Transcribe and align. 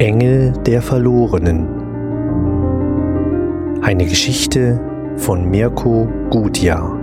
Engel 0.00 0.52
der 0.64 0.80
Verlorenen. 0.80 1.68
Eine 3.82 4.06
Geschichte 4.06 4.80
von 5.18 5.50
Mirko 5.50 6.08
Gutjahr. 6.30 6.98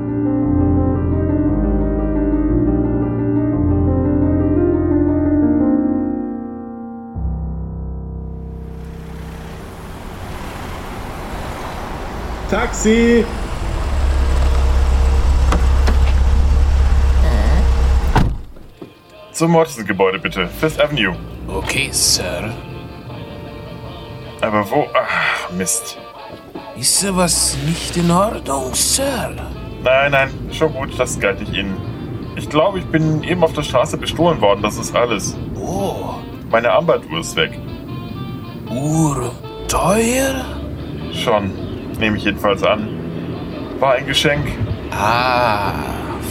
Taxi! 12.50 13.23
Zum 19.34 19.52
Mortensen-Gebäude 19.52 20.18
bitte. 20.18 20.48
Fifth 20.48 20.82
Avenue. 20.82 21.15
Okay, 21.48 21.89
Sir. 21.92 22.51
Aber 24.47 24.69
wo? 24.71 24.87
Ach, 24.93 25.51
Mist. 25.51 25.97
Ist 26.79 27.04
da 27.04 27.15
was 27.15 27.57
nicht 27.65 27.97
in 27.97 28.10
Ordnung, 28.10 28.73
Sir? 28.73 29.32
Nein, 29.83 30.11
nein, 30.11 30.29
schon 30.51 30.73
gut, 30.73 30.97
das 30.97 31.20
galt 31.20 31.39
nicht 31.42 31.54
Ihnen. 31.54 31.75
Ich 32.38 32.50
glaube, 32.50 32.80
ich 32.80 32.86
bin 32.86 33.23
eben 33.23 33.44
auf 33.44 33.52
der 33.53 33.64
Straße 33.64 33.97
bestohlen 33.97 34.39
worden, 34.39 34.61
das 34.61 34.78
ist 34.78 34.95
alles. 34.95 35.36
Oh, 35.59 36.14
Meine 36.50 36.72
Armbanduhr 36.72 37.20
ist 37.20 37.36
weg. 37.36 37.59
Uhr 38.70 39.31
teuer? 39.67 40.45
Schon, 41.11 41.52
nehme 42.00 42.16
ich 42.17 42.23
jedenfalls 42.23 42.64
an. 42.64 42.88
War 43.80 43.95
ein 43.95 44.06
Geschenk. 44.06 44.48
Ah, 44.92 45.73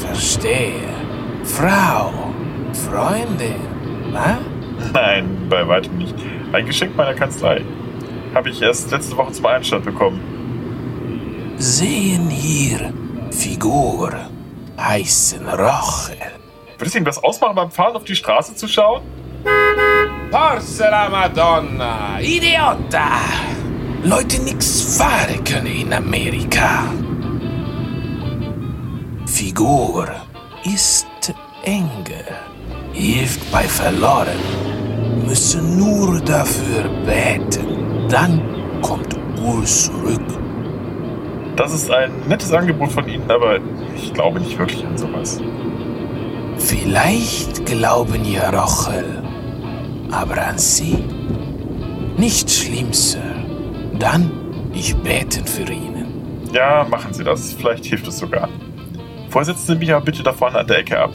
verstehe. 0.06 0.88
Frau, 1.44 2.12
Freundin, 2.72 3.60
na? 4.10 4.38
Nein, 4.92 5.46
bei 5.50 5.66
weitem 5.68 5.98
nicht. 5.98 6.14
Ein 6.52 6.64
Geschenk 6.66 6.96
meiner 6.96 7.14
Kanzlei. 7.14 7.62
Habe 8.36 8.50
ich 8.50 8.60
erst 8.60 8.90
letzte 8.90 9.16
Woche 9.16 9.32
zum 9.32 9.46
Einstand 9.46 9.86
bekommen. 9.86 10.20
Sehen 11.56 12.28
hier 12.28 12.92
Figur, 13.30 14.12
heißen 14.78 15.48
Rochel. 15.48 16.18
Wird 16.76 16.86
es 16.86 16.94
Ihnen 16.94 17.06
was 17.06 17.16
ausmachen, 17.16 17.56
beim 17.56 17.70
Fahren 17.70 17.96
auf 17.96 18.04
die 18.04 18.14
Straße 18.14 18.54
zu 18.54 18.68
schauen? 18.68 19.00
Forza 20.30 20.90
la 20.90 21.08
Madonna, 21.08 22.20
Idiota! 22.20 23.08
Leute 24.02 24.42
nix 24.42 24.98
fahren 24.98 25.42
können 25.42 25.68
in 25.68 25.94
Amerika. 25.94 26.84
Figur 29.24 30.08
ist 30.62 31.06
Engel, 31.62 32.26
hilft 32.92 33.50
bei 33.50 33.62
Verloren, 33.62 34.36
müssen 35.26 35.78
nur 35.78 36.20
dafür 36.20 36.82
beten, 37.06 37.85
dann 38.08 38.40
kommt 38.82 39.16
Uhr 39.40 39.64
zurück. 39.64 40.20
Das 41.56 41.72
ist 41.72 41.90
ein 41.90 42.10
nettes 42.28 42.52
Angebot 42.52 42.92
von 42.92 43.08
Ihnen, 43.08 43.30
aber 43.30 43.58
ich 43.94 44.12
glaube 44.12 44.40
nicht 44.40 44.58
wirklich 44.58 44.84
an 44.84 44.96
sowas. 44.96 45.40
Vielleicht 46.58 47.64
glauben 47.66 48.24
ihr 48.24 48.42
Rochel, 48.42 49.22
aber 50.10 50.46
an 50.46 50.58
sie? 50.58 50.98
Nicht 52.16 52.50
schlimm, 52.50 52.92
Sir. 52.92 53.20
Dann 53.98 54.30
ich 54.72 54.94
beten 54.96 55.46
für 55.46 55.70
Ihnen. 55.72 56.46
Ja, 56.52 56.86
machen 56.88 57.12
Sie 57.12 57.24
das. 57.24 57.54
Vielleicht 57.54 57.86
hilft 57.86 58.06
es 58.06 58.18
sogar. 58.18 58.48
Sie 59.66 59.74
mich 59.74 59.92
aber 59.92 60.04
bitte 60.04 60.22
da 60.22 60.32
vorne 60.32 60.58
an 60.58 60.66
der 60.66 60.78
Ecke 60.78 60.98
ab. 60.98 61.12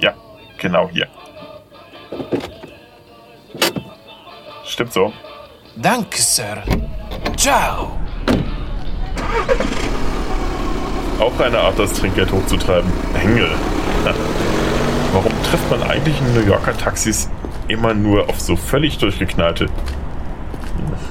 Ja, 0.00 0.14
genau 0.58 0.88
hier. 0.90 1.06
Stimmt 4.72 4.94
so. 4.94 5.12
Danke, 5.76 6.22
Sir. 6.22 6.62
Ciao. 7.36 7.92
Auch 11.20 11.38
eine 11.40 11.58
Art, 11.58 11.78
das 11.78 11.92
Trinkgeld 11.92 12.32
hochzutreiben. 12.32 12.90
Engel. 13.22 13.50
Warum 15.12 15.32
trifft 15.42 15.70
man 15.70 15.82
eigentlich 15.82 16.18
in 16.18 16.32
New 16.32 16.46
Yorker 16.46 16.74
Taxis 16.74 17.28
immer 17.68 17.92
nur 17.92 18.30
auf 18.30 18.40
so 18.40 18.56
völlig 18.56 18.96
durchgeknallte? 18.96 19.66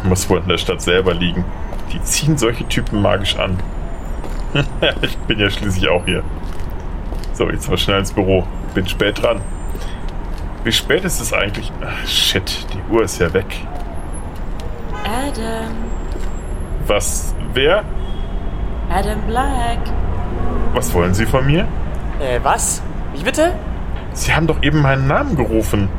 Muss 0.05 0.27
wohl 0.27 0.39
in 0.39 0.47
der 0.47 0.57
Stadt 0.57 0.81
selber 0.81 1.13
liegen. 1.13 1.45
Die 1.93 2.01
ziehen 2.01 2.39
solche 2.39 2.67
Typen 2.67 2.99
magisch 2.99 3.35
an. 3.35 3.59
ich 5.03 5.17
bin 5.27 5.37
ja 5.37 5.51
schließlich 5.51 5.87
auch 5.87 6.03
hier. 6.05 6.23
So, 7.33 7.47
jetzt 7.47 7.69
mal 7.69 7.77
schnell 7.77 7.99
ins 7.99 8.11
Büro. 8.11 8.43
Bin 8.73 8.87
spät 8.87 9.21
dran. 9.21 9.39
Wie 10.63 10.71
spät 10.71 11.03
ist 11.03 11.19
es 11.19 11.33
eigentlich? 11.33 11.71
Ach, 11.83 12.07
shit, 12.07 12.67
die 12.73 12.93
Uhr 12.93 13.03
ist 13.03 13.19
ja 13.19 13.33
weg. 13.33 13.45
Adam, 15.03 15.71
Was? 16.87 17.33
Wer? 17.53 17.83
Adam 18.89 19.21
Black. 19.27 19.79
Was 20.73 20.93
wollen 20.93 21.13
Sie 21.13 21.25
von 21.25 21.45
mir? 21.45 21.67
Äh, 22.19 22.39
was? 22.43 22.81
Wie 23.15 23.23
bitte? 23.23 23.53
Sie 24.13 24.33
haben 24.33 24.45
doch 24.47 24.61
eben 24.61 24.81
meinen 24.81 25.07
Namen 25.07 25.35
gerufen. 25.35 25.89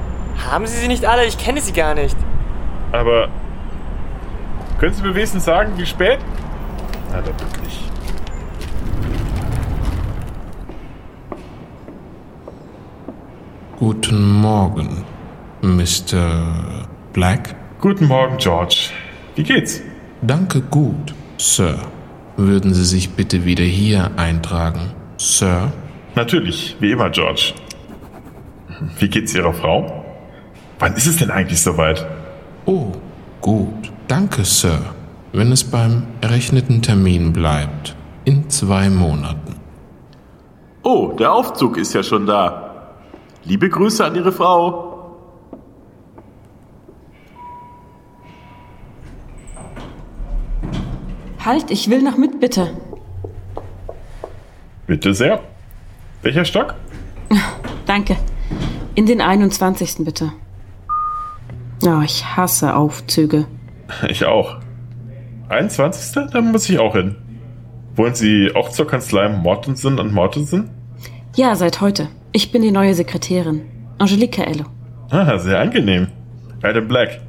Haben 0.50 0.66
Sie 0.66 0.76
sie 0.76 0.88
nicht 0.88 1.04
alle? 1.04 1.24
Ich 1.24 1.38
kenne 1.38 1.60
sie 1.60 1.72
gar 1.72 1.94
nicht. 1.94 2.16
Aber 2.92 3.28
können 4.78 4.94
Sie 4.94 5.02
mir 5.02 5.14
wenigstens 5.14 5.44
sagen, 5.44 5.72
wie 5.76 5.86
spät? 5.86 6.18
Na, 7.10 7.20
doch 7.20 7.38
wirklich. 7.40 7.90
Guten 13.82 14.30
Morgen, 14.40 15.04
Mr. 15.60 16.86
Black. 17.12 17.56
Guten 17.80 18.06
Morgen, 18.06 18.36
George. 18.38 18.90
Wie 19.34 19.42
geht's? 19.42 19.80
Danke 20.20 20.60
gut, 20.60 21.12
Sir. 21.36 21.80
Würden 22.36 22.74
Sie 22.74 22.84
sich 22.84 23.10
bitte 23.10 23.44
wieder 23.44 23.64
hier 23.64 24.12
eintragen, 24.16 24.92
Sir? 25.16 25.72
Natürlich, 26.14 26.76
wie 26.78 26.92
immer, 26.92 27.10
George. 27.10 27.54
Wie 29.00 29.08
geht's 29.08 29.34
Ihrer 29.34 29.52
Frau? 29.52 30.04
Wann 30.78 30.94
ist 30.94 31.08
es 31.08 31.16
denn 31.16 31.32
eigentlich 31.32 31.60
soweit? 31.60 32.06
Oh, 32.66 32.92
gut. 33.40 33.90
Danke, 34.06 34.44
Sir. 34.44 34.78
Wenn 35.32 35.50
es 35.50 35.64
beim 35.64 36.04
errechneten 36.20 36.82
Termin 36.82 37.32
bleibt. 37.32 37.96
In 38.24 38.48
zwei 38.48 38.88
Monaten. 38.88 39.56
Oh, 40.84 41.16
der 41.18 41.32
Aufzug 41.32 41.78
ist 41.78 41.94
ja 41.94 42.04
schon 42.04 42.26
da. 42.26 42.71
Liebe 43.44 43.68
Grüße 43.68 44.04
an 44.04 44.14
Ihre 44.14 44.32
Frau. 44.32 44.92
Halt, 51.44 51.70
ich 51.72 51.90
will 51.90 52.02
noch 52.02 52.16
mit, 52.16 52.38
bitte. 52.38 52.70
Bitte 54.86 55.12
sehr. 55.12 55.40
Welcher 56.22 56.44
Stock? 56.44 56.74
Danke. 57.86 58.16
In 58.94 59.06
den 59.06 59.20
21. 59.20 60.04
bitte. 60.04 60.32
Oh, 61.84 62.00
ich 62.04 62.24
hasse 62.36 62.76
Aufzüge. 62.76 63.46
Ich 64.08 64.24
auch. 64.24 64.58
21. 65.48 66.30
Da 66.30 66.40
muss 66.40 66.68
ich 66.68 66.78
auch 66.78 66.94
hin. 66.94 67.16
Wollen 67.96 68.14
Sie 68.14 68.52
auch 68.54 68.68
zur 68.68 68.86
Kanzlei 68.86 69.28
Mortensen 69.28 69.98
und 69.98 70.12
Mortensen? 70.12 70.70
Ja, 71.34 71.56
seit 71.56 71.80
heute. 71.80 72.08
Ich 72.34 72.50
bin 72.50 72.62
die 72.62 72.70
neue 72.70 72.94
Sekretärin. 72.94 73.60
Angelique 73.98 74.38
Ello. 74.38 74.64
Ah, 75.10 75.38
sehr 75.38 75.60
angenehm. 75.60 76.08
Adam 76.62 76.88
Black. 76.88 77.20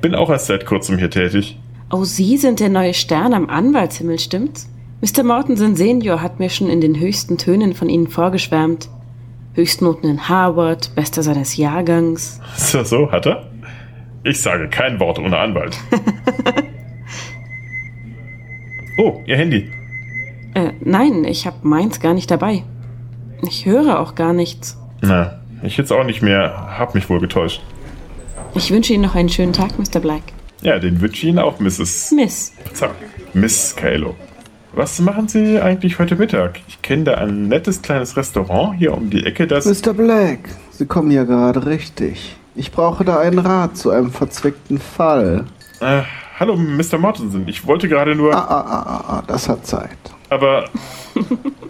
Bin 0.00 0.16
auch 0.16 0.28
erst 0.28 0.46
seit 0.46 0.66
kurzem 0.66 0.98
hier 0.98 1.10
tätig. 1.10 1.56
Oh, 1.92 2.02
Sie 2.02 2.36
sind 2.36 2.58
der 2.58 2.68
neue 2.68 2.94
Stern 2.94 3.32
am 3.32 3.48
Anwaltshimmel, 3.48 4.18
stimmt's? 4.18 4.68
Mr. 5.00 5.22
Mortensen 5.22 5.76
Senior 5.76 6.20
hat 6.20 6.40
mir 6.40 6.50
schon 6.50 6.68
in 6.68 6.80
den 6.80 6.98
höchsten 6.98 7.38
Tönen 7.38 7.74
von 7.74 7.88
Ihnen 7.88 8.08
vorgeschwärmt. 8.08 8.88
Höchstnoten 9.54 10.10
in 10.10 10.28
Harvard, 10.28 10.92
bester 10.96 11.22
seines 11.22 11.56
Jahrgangs. 11.56 12.40
Das 12.72 12.90
so? 12.90 13.12
Hat 13.12 13.26
er? 13.26 13.48
Ich 14.24 14.42
sage 14.42 14.68
kein 14.68 14.98
Wort 14.98 15.20
ohne 15.20 15.38
Anwalt. 15.38 15.78
oh, 18.98 19.22
Ihr 19.26 19.36
Handy. 19.36 19.70
Äh, 20.54 20.72
nein, 20.80 21.24
ich 21.24 21.46
hab 21.46 21.64
meins 21.64 22.00
gar 22.00 22.14
nicht 22.14 22.32
dabei. 22.32 22.64
Ich 23.42 23.66
höre 23.66 24.00
auch 24.00 24.14
gar 24.14 24.32
nichts. 24.32 24.76
Na, 25.00 25.38
ich 25.62 25.76
jetzt 25.76 25.92
auch 25.92 26.04
nicht 26.04 26.22
mehr. 26.22 26.78
Hab 26.78 26.94
mich 26.94 27.08
wohl 27.08 27.20
getäuscht. 27.20 27.62
Ich 28.54 28.70
wünsche 28.70 28.92
Ihnen 28.92 29.02
noch 29.02 29.14
einen 29.14 29.28
schönen 29.28 29.52
Tag, 29.52 29.78
Mr. 29.78 30.00
Black. 30.00 30.22
Ja, 30.62 30.78
den 30.78 31.00
wünsche 31.00 31.18
ich 31.18 31.24
Ihnen 31.30 31.38
auch, 31.38 31.60
Mrs. 31.60 32.12
Miss. 32.12 32.52
Zack. 32.72 32.94
Miss 33.34 33.76
Kalo. 33.76 34.16
Was 34.72 34.98
machen 35.00 35.28
Sie 35.28 35.60
eigentlich 35.60 35.98
heute 35.98 36.16
Mittag? 36.16 36.60
Ich 36.68 36.82
kenne 36.82 37.04
da 37.04 37.14
ein 37.14 37.48
nettes 37.48 37.82
kleines 37.82 38.16
Restaurant 38.16 38.76
hier 38.78 38.94
um 38.94 39.10
die 39.10 39.24
Ecke, 39.24 39.46
das... 39.46 39.64
Mr. 39.64 39.92
Black, 39.92 40.40
Sie 40.70 40.86
kommen 40.86 41.10
ja 41.10 41.24
gerade 41.24 41.66
richtig. 41.66 42.36
Ich 42.54 42.72
brauche 42.72 43.04
da 43.04 43.18
einen 43.18 43.38
Rat 43.38 43.76
zu 43.76 43.90
einem 43.90 44.10
verzwickten 44.10 44.78
Fall. 44.78 45.44
Äh, 45.80 46.02
hallo, 46.38 46.56
Mr. 46.56 46.98
Mortensen. 46.98 47.46
Ich 47.48 47.66
wollte 47.66 47.88
gerade 47.88 48.14
nur... 48.14 48.34
Ah, 48.34 48.46
ah, 48.48 48.64
ah, 48.68 48.82
ah, 48.86 49.04
ah, 49.08 49.22
das 49.26 49.48
hat 49.48 49.66
Zeit. 49.66 49.98
Aber 50.28 50.68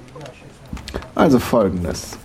Also 1.18 1.40
folgendes. 1.40 2.16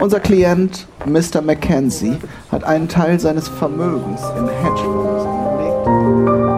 Unser 0.00 0.20
Klient, 0.20 0.86
Mr. 1.04 1.42
Mackenzie, 1.42 2.16
hat 2.50 2.64
einen 2.64 2.88
Teil 2.88 3.20
seines 3.20 3.46
Vermögens 3.46 4.22
in 4.38 4.48
Hedgefonds 4.48 5.26
angelegt. 5.26 6.48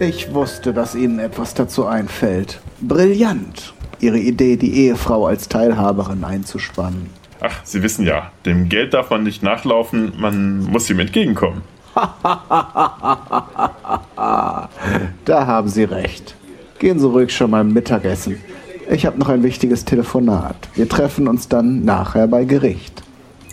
Ich 0.00 0.32
wusste, 0.32 0.72
dass 0.72 0.94
Ihnen 0.94 1.18
etwas 1.18 1.52
dazu 1.52 1.84
einfällt. 1.84 2.62
Brillant, 2.80 3.74
Ihre 4.00 4.18
Idee, 4.18 4.56
die 4.56 4.86
Ehefrau 4.86 5.26
als 5.26 5.48
Teilhaberin 5.50 6.24
einzuspannen. 6.24 7.23
Ach, 7.46 7.60
Sie 7.62 7.82
wissen 7.82 8.06
ja, 8.06 8.30
dem 8.46 8.70
Geld 8.70 8.94
darf 8.94 9.10
man 9.10 9.22
nicht 9.22 9.42
nachlaufen, 9.42 10.14
man 10.16 10.60
muss 10.64 10.88
ihm 10.88 10.98
entgegenkommen. 11.00 11.60
Da 15.24 15.46
haben 15.46 15.68
Sie 15.68 15.84
recht. 15.84 16.34
Gehen 16.78 16.98
Sie 16.98 17.06
ruhig 17.06 17.34
schon 17.34 17.50
mal 17.50 17.64
Mittagessen. 17.64 18.40
Ich 18.90 19.04
habe 19.06 19.18
noch 19.18 19.28
ein 19.28 19.42
wichtiges 19.42 19.84
Telefonat. 19.84 20.56
Wir 20.74 20.88
treffen 20.88 21.28
uns 21.28 21.48
dann 21.48 21.84
nachher 21.84 22.26
bei 22.26 22.44
Gericht. 22.44 23.02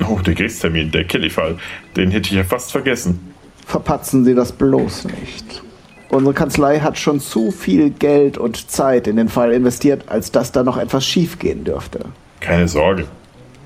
Oh, 0.07 0.19
der 0.19 0.35
Gerichtstermin, 0.35 0.91
der 0.91 1.05
Kelly-Fall, 1.05 1.57
den 1.95 2.11
hätte 2.11 2.29
ich 2.29 2.35
ja 2.35 2.43
fast 2.43 2.71
vergessen. 2.71 3.33
Verpatzen 3.65 4.25
Sie 4.25 4.35
das 4.35 4.51
bloß 4.51 5.05
nicht. 5.05 5.63
Unsere 6.09 6.33
Kanzlei 6.33 6.79
hat 6.79 6.97
schon 6.97 7.19
zu 7.19 7.51
viel 7.51 7.89
Geld 7.89 8.37
und 8.37 8.69
Zeit 8.69 9.07
in 9.07 9.15
den 9.15 9.29
Fall 9.29 9.51
investiert, 9.53 10.03
als 10.07 10.31
dass 10.31 10.51
da 10.51 10.63
noch 10.63 10.77
etwas 10.77 11.05
schiefgehen 11.05 11.63
dürfte. 11.63 12.05
Keine 12.39 12.67
Sorge. 12.67 13.05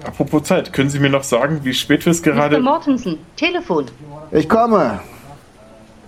Apropos 0.06 0.44
Zeit, 0.44 0.72
können 0.72 0.90
Sie 0.90 1.00
mir 1.00 1.10
noch 1.10 1.24
sagen, 1.24 1.62
wie 1.64 1.74
spät 1.74 2.06
wir 2.06 2.12
es 2.12 2.22
gerade... 2.22 2.58
Mr. 2.58 2.64
Mortensen, 2.64 3.18
Telefon. 3.36 3.86
Ich 4.32 4.48
komme. 4.48 5.00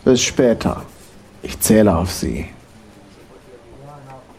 Bis 0.05 0.21
später. 0.21 0.83
Ich 1.41 1.59
zähle 1.59 1.95
auf 1.95 2.11
Sie. 2.11 2.47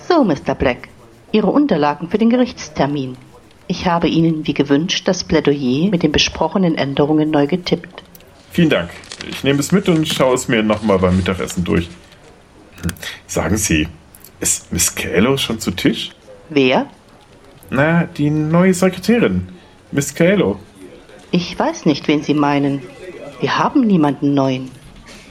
So, 0.08 0.24
Mr. 0.24 0.54
Black. 0.54 0.88
Ihre 1.32 1.48
Unterlagen 1.48 2.08
für 2.08 2.18
den 2.18 2.30
Gerichtstermin. 2.30 3.16
Ich 3.66 3.86
habe 3.86 4.08
Ihnen, 4.08 4.46
wie 4.46 4.54
gewünscht, 4.54 5.06
das 5.06 5.24
Plädoyer 5.24 5.90
mit 5.90 6.02
den 6.02 6.12
besprochenen 6.12 6.74
Änderungen 6.76 7.30
neu 7.30 7.46
getippt. 7.46 8.02
Vielen 8.50 8.70
Dank. 8.70 8.90
Ich 9.28 9.44
nehme 9.44 9.60
es 9.60 9.72
mit 9.72 9.88
und 9.88 10.08
schaue 10.08 10.34
es 10.34 10.48
mir 10.48 10.62
nochmal 10.62 10.98
beim 10.98 11.16
Mittagessen 11.16 11.64
durch. 11.64 11.88
Hm. 12.82 12.92
Sagen 13.26 13.56
Sie, 13.56 13.88
ist 14.40 14.72
Miss 14.72 14.94
Kaelo 14.94 15.36
schon 15.36 15.60
zu 15.60 15.72
Tisch? 15.72 16.12
Wer? 16.48 16.86
Na, 17.70 18.04
die 18.04 18.30
neue 18.30 18.74
Sekretärin. 18.74 19.48
Miss 19.92 20.14
Kaelo. 20.14 20.58
Ich 21.30 21.58
weiß 21.58 21.86
nicht, 21.86 22.08
wen 22.08 22.22
Sie 22.22 22.34
meinen. 22.34 22.82
Wir 23.40 23.58
haben 23.58 23.86
niemanden 23.86 24.34
neuen. 24.34 24.70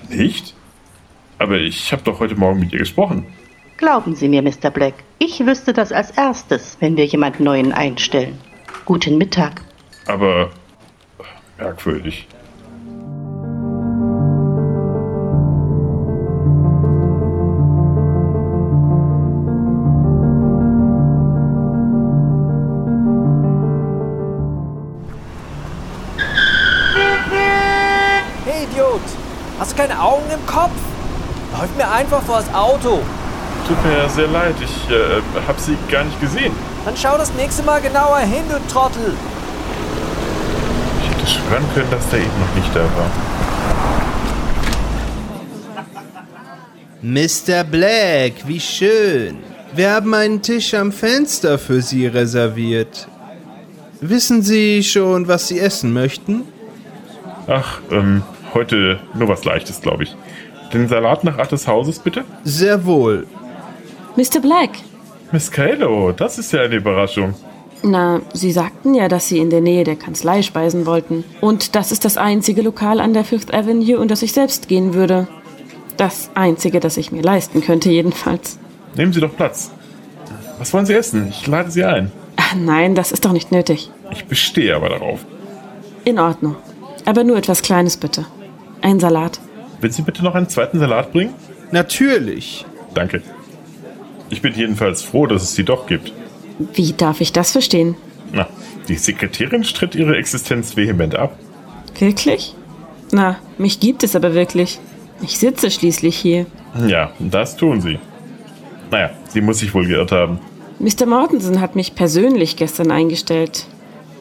Nicht? 0.10 0.54
Aber 1.40 1.58
ich 1.58 1.92
habe 1.92 2.04
doch 2.04 2.20
heute 2.20 2.36
Morgen 2.36 2.60
mit 2.60 2.74
ihr 2.74 2.80
gesprochen. 2.80 3.26
Glauben 3.78 4.16
Sie 4.16 4.28
mir, 4.28 4.42
Mr. 4.42 4.72
Black, 4.72 4.96
ich 5.20 5.46
wüsste 5.46 5.74
das 5.74 5.92
als 5.92 6.12
erstes, 6.12 6.78
wenn 6.80 6.98
wir 6.98 7.06
jemanden 7.06 7.44
neuen 7.44 7.74
einstellen. 7.74 8.40
Guten 8.86 9.18
Mittag. 9.18 9.62
Aber 10.08 10.50
merkwürdig. 11.58 12.28
Hast 29.68 29.78
du 29.78 29.82
keine 29.82 30.02
Augen 30.02 30.24
im 30.34 30.46
Kopf? 30.46 30.72
Läuft 31.60 31.76
mir 31.76 31.92
einfach 31.92 32.22
vor 32.22 32.38
das 32.38 32.54
Auto. 32.54 33.02
Tut 33.68 33.86
mir 33.86 34.08
sehr 34.08 34.28
leid, 34.28 34.56
ich 34.62 34.90
äh, 34.90 35.22
habe 35.46 35.60
sie 35.60 35.78
gar 35.92 36.06
nicht 36.06 36.22
gesehen. 36.22 36.54
Dann 36.86 36.96
schau 36.96 37.18
das 37.18 37.34
nächste 37.34 37.64
Mal 37.64 37.82
genauer 37.82 38.20
hin, 38.20 38.44
du 38.50 38.74
Trottel. 38.74 39.14
Ich 41.02 41.10
hätte 41.10 41.28
schwören 41.28 41.66
können, 41.74 41.92
dass 41.92 42.08
der 42.10 42.20
eben 42.20 42.40
noch 42.40 42.56
nicht 42.56 42.74
da 42.74 42.84
war. 42.96 43.12
Mr. 47.02 47.64
Black, 47.66 48.48
wie 48.48 48.62
schön. 48.62 49.40
Wir 49.74 49.92
haben 49.92 50.14
einen 50.14 50.42
Tisch 50.42 50.74
am 50.76 50.94
Fenster 50.94 51.60
für 51.60 51.82
Sie 51.82 52.08
reserviert. 52.08 53.10
Wissen 54.00 54.42
Sie 54.44 54.82
schon, 54.82 55.28
was 55.28 55.50
Sie 55.50 55.60
essen 55.60 55.92
möchten? 55.92 56.44
Ach, 57.48 57.80
ähm, 57.92 58.24
heute 58.58 59.00
nur 59.14 59.28
was 59.30 59.46
Leichtes, 59.46 59.82
glaube 59.82 60.04
ich. 60.04 60.16
Den 60.74 60.88
Salat 60.88 61.24
nach 61.24 61.38
Art 61.38 61.52
des 61.52 61.68
Hauses, 61.68 62.00
bitte? 62.00 62.26
Sehr 62.44 62.86
wohl. 62.86 63.28
Mr. 64.16 64.40
Black. 64.42 64.72
Miss 65.32 65.52
Kalo, 65.52 66.12
das 66.12 66.40
ist 66.40 66.52
ja 66.52 66.62
eine 66.62 66.76
Überraschung. 66.76 67.36
Na, 67.84 68.22
Sie 68.34 68.52
sagten 68.52 68.96
ja, 68.96 69.08
dass 69.08 69.28
Sie 69.28 69.38
in 69.38 69.52
der 69.52 69.62
Nähe 69.62 69.84
der 69.84 69.96
Kanzlei 69.96 70.42
speisen 70.42 70.86
wollten. 70.86 71.24
Und 71.42 71.76
das 71.76 71.92
ist 71.92 72.04
das 72.04 72.18
einzige 72.18 72.64
Lokal 72.64 73.00
an 73.00 73.14
der 73.14 73.24
Fifth 73.24 73.54
Avenue, 73.54 74.02
in 74.02 74.08
das 74.08 74.24
ich 74.24 74.34
selbst 74.34 74.68
gehen 74.68 74.94
würde. 74.96 75.28
Das 75.98 76.32
einzige, 76.34 76.80
das 76.80 76.98
ich 76.98 77.12
mir 77.12 77.22
leisten 77.22 77.62
könnte, 77.62 77.90
jedenfalls. 77.90 78.58
Nehmen 78.96 79.14
Sie 79.14 79.22
doch 79.22 79.36
Platz. 79.36 79.72
Was 80.58 80.74
wollen 80.74 80.88
Sie 80.88 80.94
essen? 80.94 81.28
Ich 81.30 81.46
lade 81.46 81.70
Sie 81.70 81.84
ein. 81.84 82.12
Ach, 82.38 82.56
nein, 82.56 82.96
das 82.96 83.12
ist 83.12 83.26
doch 83.26 83.32
nicht 83.32 83.52
nötig. 83.52 83.92
Ich 84.12 84.26
bestehe 84.26 84.76
aber 84.76 84.90
darauf. 84.90 85.20
In 86.04 86.18
Ordnung. 86.18 86.56
Aber 87.06 87.24
nur 87.24 87.38
etwas 87.38 87.62
Kleines 87.62 87.98
bitte. 87.98 88.26
Ein 88.82 89.00
Salat. 89.00 89.40
Willst 89.82 89.98
Sie 89.98 90.04
bitte 90.04 90.24
noch 90.24 90.36
einen 90.36 90.50
zweiten 90.50 90.80
Salat 90.80 91.12
bringen? 91.12 91.34
Natürlich. 91.72 92.66
Danke. 92.94 93.22
Ich 94.30 94.42
bin 94.42 94.54
jedenfalls 94.54 95.02
froh, 95.02 95.28
dass 95.28 95.44
es 95.44 95.56
sie 95.56 95.64
doch 95.64 95.88
gibt. 95.88 96.12
Wie 96.74 96.94
darf 96.94 97.22
ich 97.22 97.32
das 97.32 97.52
verstehen? 97.52 97.96
Na, 98.34 98.48
die 98.88 98.96
Sekretärin 98.96 99.64
stritt 99.64 99.96
ihre 99.96 100.18
Existenz 100.18 100.76
vehement 100.76 101.16
ab. 101.16 101.38
Wirklich? 102.00 102.56
Na, 103.12 103.38
mich 103.58 103.80
gibt 103.80 104.04
es 104.04 104.16
aber 104.16 104.34
wirklich. 104.34 104.80
Ich 105.22 105.38
sitze 105.38 105.72
schließlich 105.72 106.18
hier. 106.18 106.46
Ja, 106.88 107.12
das 107.20 107.56
tun 107.56 107.82
sie. 107.82 108.00
Naja, 108.92 109.12
sie 109.30 109.42
muss 109.42 109.60
sich 109.60 109.74
wohl 109.74 109.88
geirrt 109.88 110.12
haben. 110.12 110.40
Mr. 110.80 111.06
Mortensen 111.06 111.60
hat 111.60 111.76
mich 111.76 111.96
persönlich 111.96 112.56
gestern 112.56 112.92
eingestellt. 112.92 113.66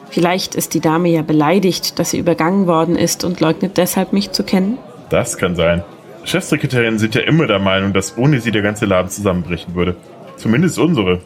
Vielleicht 0.09 0.55
ist 0.55 0.73
die 0.73 0.79
Dame 0.79 1.09
ja 1.09 1.21
beleidigt, 1.21 1.99
dass 1.99 2.11
sie 2.11 2.17
übergangen 2.17 2.67
worden 2.67 2.95
ist 2.95 3.23
und 3.23 3.39
leugnet 3.39 3.77
deshalb, 3.77 4.13
mich 4.13 4.31
zu 4.31 4.43
kennen. 4.43 4.77
Das 5.09 5.37
kann 5.37 5.55
sein. 5.55 5.83
Chefsekretärinnen 6.23 6.99
sind 6.99 7.15
ja 7.15 7.21
immer 7.21 7.47
der 7.47 7.59
Meinung, 7.59 7.93
dass 7.93 8.17
ohne 8.17 8.41
sie 8.41 8.51
der 8.51 8.61
ganze 8.61 8.85
Laden 8.85 9.09
zusammenbrechen 9.09 9.75
würde. 9.75 9.95
Zumindest 10.35 10.77
unsere. 10.77 11.21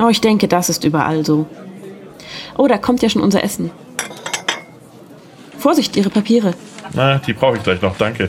Oh, 0.00 0.08
ich 0.08 0.20
denke, 0.20 0.48
das 0.48 0.68
ist 0.68 0.84
überall 0.84 1.24
so. 1.24 1.46
Oh, 2.56 2.66
da 2.68 2.78
kommt 2.78 3.02
ja 3.02 3.08
schon 3.08 3.22
unser 3.22 3.42
Essen. 3.42 3.70
Vorsicht, 5.58 5.96
Ihre 5.96 6.10
Papiere. 6.10 6.54
Na, 6.92 7.18
die 7.18 7.32
brauche 7.32 7.56
ich 7.56 7.62
gleich 7.62 7.82
noch, 7.82 7.96
danke. 7.96 8.28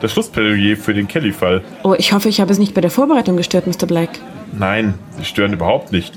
Das 0.00 0.12
Schlussplädoyer 0.12 0.76
für 0.76 0.94
den 0.94 1.08
Kelly-Fall. 1.08 1.62
Oh, 1.82 1.94
ich 1.98 2.12
hoffe, 2.12 2.28
ich 2.28 2.40
habe 2.40 2.52
es 2.52 2.58
nicht 2.58 2.72
bei 2.74 2.80
der 2.80 2.90
Vorbereitung 2.90 3.36
gestört, 3.36 3.66
Mr. 3.66 3.86
Black. 3.86 4.10
Nein, 4.56 4.94
sie 5.18 5.24
stören 5.24 5.52
überhaupt 5.52 5.92
nicht. 5.92 6.14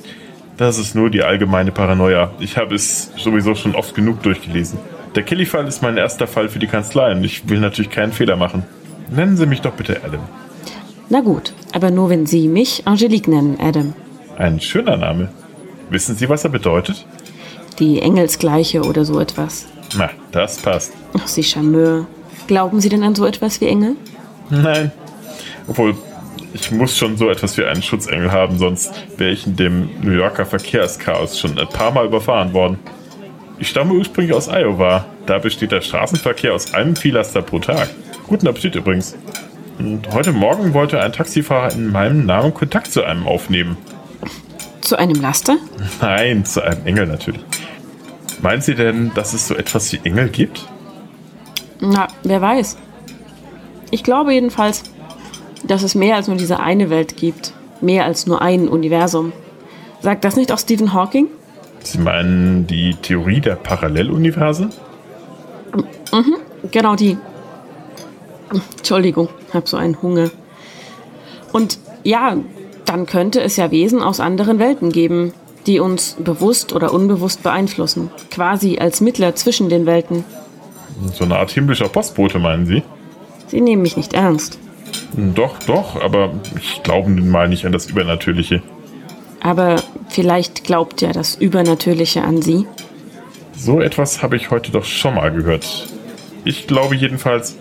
Das 0.61 0.77
ist 0.77 0.93
nur 0.93 1.09
die 1.09 1.23
allgemeine 1.23 1.71
Paranoia. 1.71 2.29
Ich 2.37 2.55
habe 2.55 2.75
es 2.75 3.09
sowieso 3.17 3.55
schon 3.55 3.73
oft 3.73 3.95
genug 3.95 4.21
durchgelesen. 4.21 4.77
Der 5.15 5.23
Kelly-Fall 5.23 5.67
ist 5.67 5.81
mein 5.81 5.97
erster 5.97 6.27
Fall 6.27 6.49
für 6.49 6.59
die 6.59 6.67
Kanzlei 6.67 7.13
und 7.13 7.23
ich 7.23 7.49
will 7.49 7.59
natürlich 7.59 7.89
keinen 7.89 8.11
Fehler 8.11 8.35
machen. 8.35 8.61
Nennen 9.09 9.37
Sie 9.37 9.47
mich 9.47 9.61
doch 9.61 9.73
bitte 9.73 10.03
Adam. 10.05 10.21
Na 11.09 11.21
gut, 11.21 11.53
aber 11.73 11.89
nur 11.89 12.11
wenn 12.11 12.27
Sie 12.27 12.47
mich 12.47 12.83
Angelique 12.85 13.27
nennen, 13.27 13.57
Adam. 13.59 13.95
Ein 14.37 14.61
schöner 14.61 14.97
Name. 14.97 15.29
Wissen 15.89 16.15
Sie, 16.15 16.29
was 16.29 16.43
er 16.43 16.51
bedeutet? 16.51 17.07
Die 17.79 17.99
Engelsgleiche 17.99 18.83
oder 18.83 19.03
so 19.03 19.19
etwas. 19.19 19.65
Na, 19.97 20.11
das 20.31 20.57
passt. 20.57 20.93
Ach, 21.17 21.27
Sie 21.27 21.43
Charmeur. 21.43 22.05
Glauben 22.45 22.81
Sie 22.81 22.89
denn 22.89 23.01
an 23.01 23.15
so 23.15 23.25
etwas 23.25 23.61
wie 23.61 23.65
Engel? 23.65 23.95
Nein. 24.51 24.91
Obwohl, 25.67 25.95
ich 26.53 26.71
muss 26.71 26.97
schon 26.97 27.17
so 27.17 27.29
etwas 27.29 27.57
wie 27.57 27.63
einen 27.63 27.81
Schutzengel 27.81 28.31
haben, 28.31 28.57
sonst 28.57 28.93
wäre 29.17 29.31
ich 29.31 29.47
in 29.47 29.55
dem 29.55 29.89
New 30.01 30.11
Yorker 30.11 30.45
Verkehrschaos 30.45 31.39
schon 31.39 31.57
ein 31.57 31.69
paar 31.69 31.91
Mal 31.91 32.05
überfahren 32.05 32.53
worden. 32.53 32.79
Ich 33.59 33.69
stamme 33.69 33.93
ursprünglich 33.93 34.35
aus 34.35 34.49
Iowa. 34.49 35.05
Da 35.27 35.37
besteht 35.37 35.71
der 35.71 35.81
Straßenverkehr 35.81 36.53
aus 36.53 36.73
einem 36.73 36.95
Viellaster 36.95 37.41
pro 37.41 37.59
Tag. 37.59 37.89
Guten 38.27 38.47
Appetit 38.47 38.75
übrigens. 38.75 39.15
Und 39.77 40.11
heute 40.13 40.31
Morgen 40.31 40.73
wollte 40.73 40.99
ein 41.01 41.13
Taxifahrer 41.13 41.71
in 41.73 41.91
meinem 41.91 42.25
Namen 42.25 42.53
Kontakt 42.53 42.91
zu 42.91 43.03
einem 43.03 43.27
aufnehmen. 43.27 43.77
Zu 44.81 44.97
einem 44.97 45.21
Laster? 45.21 45.57
Nein, 46.01 46.43
zu 46.43 46.61
einem 46.61 46.85
Engel 46.85 47.07
natürlich. 47.07 47.41
Meinen 48.41 48.61
Sie 48.61 48.75
denn, 48.75 49.11
dass 49.13 49.33
es 49.33 49.47
so 49.47 49.55
etwas 49.55 49.91
wie 49.93 50.01
Engel 50.03 50.29
gibt? 50.29 50.67
Na, 51.79 52.07
wer 52.23 52.41
weiß. 52.41 52.77
Ich 53.91 54.03
glaube 54.03 54.33
jedenfalls, 54.33 54.83
dass 55.63 55.83
es 55.83 55.95
mehr 55.95 56.15
als 56.15 56.27
nur 56.27 56.37
diese 56.37 56.59
eine 56.59 56.89
Welt 56.89 57.17
gibt. 57.17 57.53
Mehr 57.81 58.05
als 58.05 58.27
nur 58.27 58.41
ein 58.41 58.67
Universum. 58.67 59.33
Sagt 60.01 60.23
das 60.23 60.35
nicht 60.35 60.51
auch 60.51 60.59
Stephen 60.59 60.93
Hawking? 60.93 61.27
Sie 61.83 61.97
meinen 61.97 62.67
die 62.67 62.95
Theorie 62.95 63.41
der 63.41 63.55
Paralleluniversen? 63.55 64.71
Mhm, 66.11 66.35
genau 66.71 66.95
die. 66.95 67.17
Entschuldigung, 68.77 69.29
hab 69.53 69.67
so 69.67 69.77
einen 69.77 70.01
Hunger. 70.01 70.29
Und 71.53 71.79
ja, 72.03 72.37
dann 72.85 73.05
könnte 73.05 73.41
es 73.41 73.55
ja 73.55 73.71
Wesen 73.71 74.01
aus 74.01 74.19
anderen 74.19 74.59
Welten 74.59 74.91
geben, 74.91 75.33
die 75.65 75.79
uns 75.79 76.17
bewusst 76.19 76.73
oder 76.73 76.93
unbewusst 76.93 77.43
beeinflussen. 77.43 78.11
Quasi 78.29 78.77
als 78.79 79.01
Mittler 79.01 79.35
zwischen 79.35 79.69
den 79.69 79.85
Welten. 79.85 80.23
So 81.13 81.23
eine 81.23 81.37
Art 81.37 81.51
himmlischer 81.51 81.87
Postbote, 81.87 82.39
meinen 82.39 82.65
Sie? 82.65 82.83
Sie 83.47 83.61
nehmen 83.61 83.81
mich 83.81 83.97
nicht 83.97 84.13
ernst. 84.13 84.59
Doch, 85.13 85.59
doch, 85.59 86.01
aber 86.01 86.31
ich 86.57 86.83
glaube 86.83 87.11
nun 87.11 87.29
mal 87.29 87.49
nicht 87.49 87.65
an 87.65 87.71
das 87.71 87.87
Übernatürliche. 87.87 88.61
Aber 89.41 89.77
vielleicht 90.09 90.63
glaubt 90.63 91.01
ja 91.01 91.11
das 91.11 91.35
Übernatürliche 91.35 92.23
an 92.23 92.41
Sie. 92.41 92.65
So 93.57 93.81
etwas 93.81 94.23
habe 94.23 94.35
ich 94.35 94.51
heute 94.51 94.71
doch 94.71 94.85
schon 94.85 95.15
mal 95.15 95.31
gehört. 95.31 95.87
Ich 96.45 96.67
glaube 96.67 96.95
jedenfalls. 96.95 97.57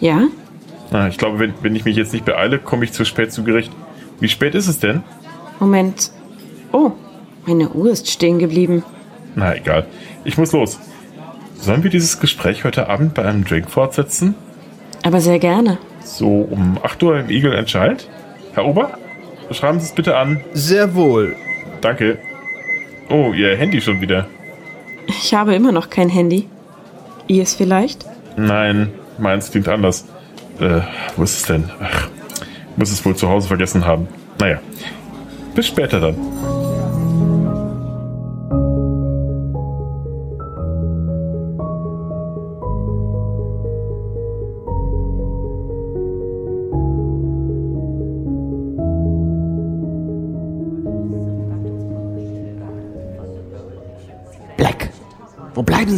Ja? 0.00 0.28
Na, 0.90 1.08
ich 1.08 1.18
glaube, 1.18 1.38
wenn, 1.38 1.54
wenn 1.62 1.74
ich 1.74 1.84
mich 1.84 1.96
jetzt 1.96 2.12
nicht 2.12 2.24
beeile, 2.24 2.58
komme 2.58 2.84
ich 2.84 2.92
zu 2.92 3.04
spät 3.04 3.32
zu 3.32 3.44
Gericht. 3.44 3.72
Wie 4.20 4.28
spät 4.28 4.54
ist 4.54 4.68
es 4.68 4.78
denn? 4.78 5.02
Moment. 5.58 6.10
Oh, 6.72 6.92
meine 7.46 7.70
Uhr 7.70 7.90
ist 7.90 8.10
stehen 8.10 8.38
geblieben. 8.38 8.84
Na 9.34 9.56
egal. 9.56 9.86
Ich 10.24 10.38
muss 10.38 10.52
los. 10.52 10.78
Sollen 11.58 11.82
wir 11.82 11.90
dieses 11.90 12.20
Gespräch 12.20 12.64
heute 12.64 12.88
Abend 12.88 13.14
bei 13.14 13.24
einem 13.24 13.44
Drink 13.44 13.70
fortsetzen? 13.70 14.34
Aber 15.02 15.20
sehr 15.20 15.38
gerne. 15.38 15.78
So 16.04 16.28
um 16.50 16.78
8 16.82 17.02
Uhr 17.02 17.18
im 17.18 17.30
Eagle 17.30 17.54
Entscheid? 17.54 18.08
Herr 18.54 18.64
Ober? 18.66 18.98
Schreiben 19.50 19.80
Sie 19.80 19.86
es 19.86 19.92
bitte 19.92 20.16
an. 20.16 20.40
Sehr 20.52 20.94
wohl. 20.94 21.36
Danke. 21.80 22.18
Oh, 23.08 23.32
Ihr 23.32 23.56
Handy 23.56 23.80
schon 23.80 24.00
wieder. 24.00 24.26
Ich 25.06 25.34
habe 25.34 25.54
immer 25.54 25.72
noch 25.72 25.90
kein 25.90 26.08
Handy. 26.08 26.48
Ihr 27.26 27.42
es 27.42 27.54
vielleicht? 27.54 28.06
Nein, 28.36 28.92
meins 29.18 29.50
klingt 29.50 29.68
anders. 29.68 30.06
Äh, 30.60 30.80
wo 31.16 31.22
ist 31.22 31.36
es 31.38 31.42
denn? 31.44 31.70
Ach, 31.80 32.08
muss 32.76 32.90
es 32.90 33.04
wohl 33.04 33.16
zu 33.16 33.28
Hause 33.28 33.48
vergessen 33.48 33.84
haben. 33.84 34.08
Naja, 34.38 34.60
bis 35.54 35.66
später 35.66 36.00
dann. 36.00 36.16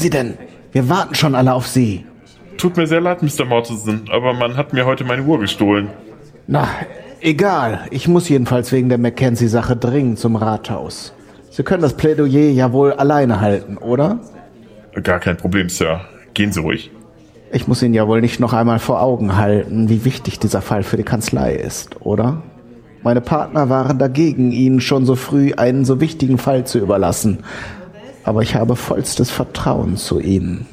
Sie 0.04 0.10
denn? 0.10 0.34
Wir 0.72 0.90
warten 0.90 1.14
schon 1.14 1.34
alle 1.34 1.54
auf 1.54 1.66
Sie. 1.66 2.04
Tut 2.58 2.76
mir 2.76 2.86
sehr 2.86 3.00
leid, 3.00 3.22
Mr. 3.22 3.46
Mortensen, 3.46 4.02
aber 4.12 4.34
man 4.34 4.58
hat 4.58 4.74
mir 4.74 4.84
heute 4.84 5.02
meine 5.02 5.22
Uhr 5.22 5.40
gestohlen. 5.40 5.88
Na, 6.46 6.68
egal. 7.22 7.86
Ich 7.90 8.06
muss 8.06 8.28
jedenfalls 8.28 8.70
wegen 8.70 8.90
der 8.90 8.98
Mackenzie-Sache 8.98 9.76
dringend 9.76 10.18
zum 10.18 10.36
Rathaus. 10.36 11.14
Sie 11.48 11.62
können 11.62 11.80
das 11.80 11.96
Plädoyer 11.96 12.50
ja 12.50 12.70
wohl 12.74 12.92
alleine 12.92 13.40
halten, 13.40 13.78
oder? 13.78 14.20
Gar 15.02 15.20
kein 15.20 15.38
Problem, 15.38 15.70
Sir. 15.70 16.02
Gehen 16.34 16.52
Sie 16.52 16.60
ruhig. 16.60 16.90
Ich 17.50 17.66
muss 17.66 17.82
Ihnen 17.82 17.94
ja 17.94 18.06
wohl 18.06 18.20
nicht 18.20 18.40
noch 18.40 18.52
einmal 18.52 18.80
vor 18.80 19.00
Augen 19.00 19.38
halten, 19.38 19.88
wie 19.88 20.04
wichtig 20.04 20.38
dieser 20.38 20.60
Fall 20.60 20.82
für 20.82 20.98
die 20.98 21.02
Kanzlei 21.02 21.54
ist, 21.54 22.02
oder? 22.02 22.42
Meine 23.02 23.22
Partner 23.22 23.70
waren 23.70 23.98
dagegen, 23.98 24.52
Ihnen 24.52 24.82
schon 24.82 25.06
so 25.06 25.14
früh 25.14 25.54
einen 25.54 25.86
so 25.86 25.98
wichtigen 25.98 26.36
Fall 26.36 26.66
zu 26.66 26.78
überlassen. 26.78 27.38
Aber 28.24 28.42
ich 28.42 28.54
habe 28.54 28.74
vollstes 28.76 29.30
Vertrauen 29.30 29.96
zu 29.96 30.18
Ihnen. 30.18 30.66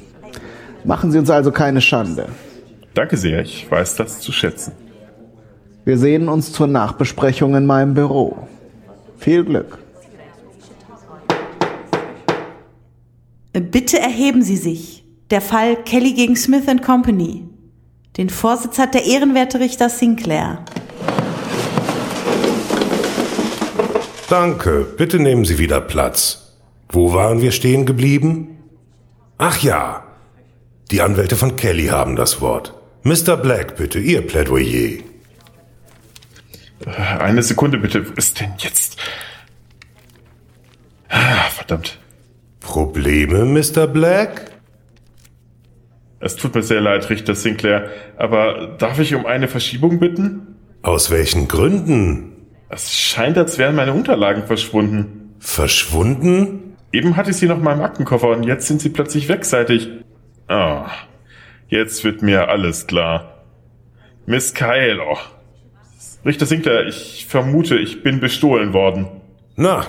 Machen 0.84 1.12
Sie 1.12 1.20
uns 1.20 1.30
also 1.30 1.52
keine 1.52 1.82
Schande. 1.82 2.28
Danke 2.94 3.18
sehr, 3.18 3.42
ich 3.42 3.70
weiß 3.70 3.96
das 3.96 4.20
zu 4.20 4.32
schätzen. 4.32 4.74
Wir 5.86 5.98
sehen 5.98 6.30
uns 6.30 6.52
zur 6.52 6.68
Nachbesprechung 6.68 7.56
in 7.56 7.66
meinem 7.66 7.94
Büro. 7.94 8.48
Viel 9.18 9.44
Glück. 9.44 9.78
Bitte 13.54 14.00
erheben 14.00 14.42
Sie 14.42 14.58
sich. 14.58 15.04
Der 15.30 15.42
Fall 15.42 15.76
Kelly 15.76 16.14
gegen 16.14 16.36
Smith 16.36 16.66
Company. 16.86 17.46
Den 18.18 18.30
Vorsitz 18.30 18.78
hat 18.78 18.94
der 18.94 19.06
ehrenwerte 19.06 19.60
Richter 19.60 19.90
Sinclair. 19.90 20.66
Danke, 24.30 24.86
bitte 24.98 25.20
nehmen 25.20 25.46
Sie 25.46 25.58
wieder 25.58 25.82
Platz. 25.82 26.41
Wo 26.92 27.14
waren 27.14 27.42
wir 27.42 27.52
stehen 27.52 27.86
geblieben? 27.86 28.58
Ach 29.38 29.62
ja, 29.64 30.04
die 30.92 31.02
Anwälte 31.02 31.36
von 31.36 31.56
Kelly 31.56 31.88
haben 31.88 32.16
das 32.16 32.42
Wort. 32.42 32.74
Mr. 33.04 33.38
Black, 33.38 33.78
bitte, 33.78 34.00
Ihr 34.00 34.22
Plädoyer. 34.28 35.00
Eine 37.20 37.42
Sekunde 37.44 37.78
bitte. 37.78 38.08
Was 38.16 38.26
ist 38.26 38.40
denn 38.42 38.54
jetzt? 38.58 38.98
Ah, 41.10 41.50
Verdammt. 41.50 41.98
Probleme, 42.60 43.46
Mr. 43.46 43.88
Black? 43.88 44.52
Es 46.20 46.36
tut 46.36 46.54
mir 46.54 46.62
sehr 46.62 46.82
leid, 46.82 47.10
Richter 47.10 47.34
Sinclair, 47.34 47.90
aber 48.18 48.76
darf 48.78 49.00
ich 49.00 49.16
um 49.16 49.26
eine 49.26 49.48
Verschiebung 49.48 50.00
bitten? 50.00 50.56
Aus 50.84 51.10
welchen 51.10 51.48
Gründen? 51.48 52.34
Es 52.70 52.94
scheint, 52.96 53.38
als 53.38 53.58
wären 53.58 53.76
meine 53.76 53.94
Unterlagen 53.94 54.46
verschwunden. 54.46 55.34
Verschwunden? 55.40 56.71
Eben 56.94 57.16
hatte 57.16 57.32
ich 57.32 57.38
sie 57.38 57.48
noch 57.48 57.58
in 57.58 57.64
meinem 57.64 57.82
Aktenkoffer 57.82 58.30
und 58.30 58.44
jetzt 58.44 58.68
sind 58.68 58.82
sie 58.82 58.90
plötzlich 58.90 59.30
wegseitig. 59.30 59.90
Ah, 60.48 60.90
jetzt 61.70 62.04
wird 62.04 62.22
mir 62.22 62.50
alles 62.50 62.88
klar. 62.88 63.46
Miss 64.26 64.54
Kyle, 64.54 65.00
oh. 65.00 65.18
Richter 66.26 66.46
Sinclair, 66.46 66.86
ich 66.88 67.26
vermute, 67.28 67.78
ich 67.78 68.04
bin 68.04 68.20
bestohlen 68.20 68.74
worden. 68.74 69.08
Na, 69.56 69.86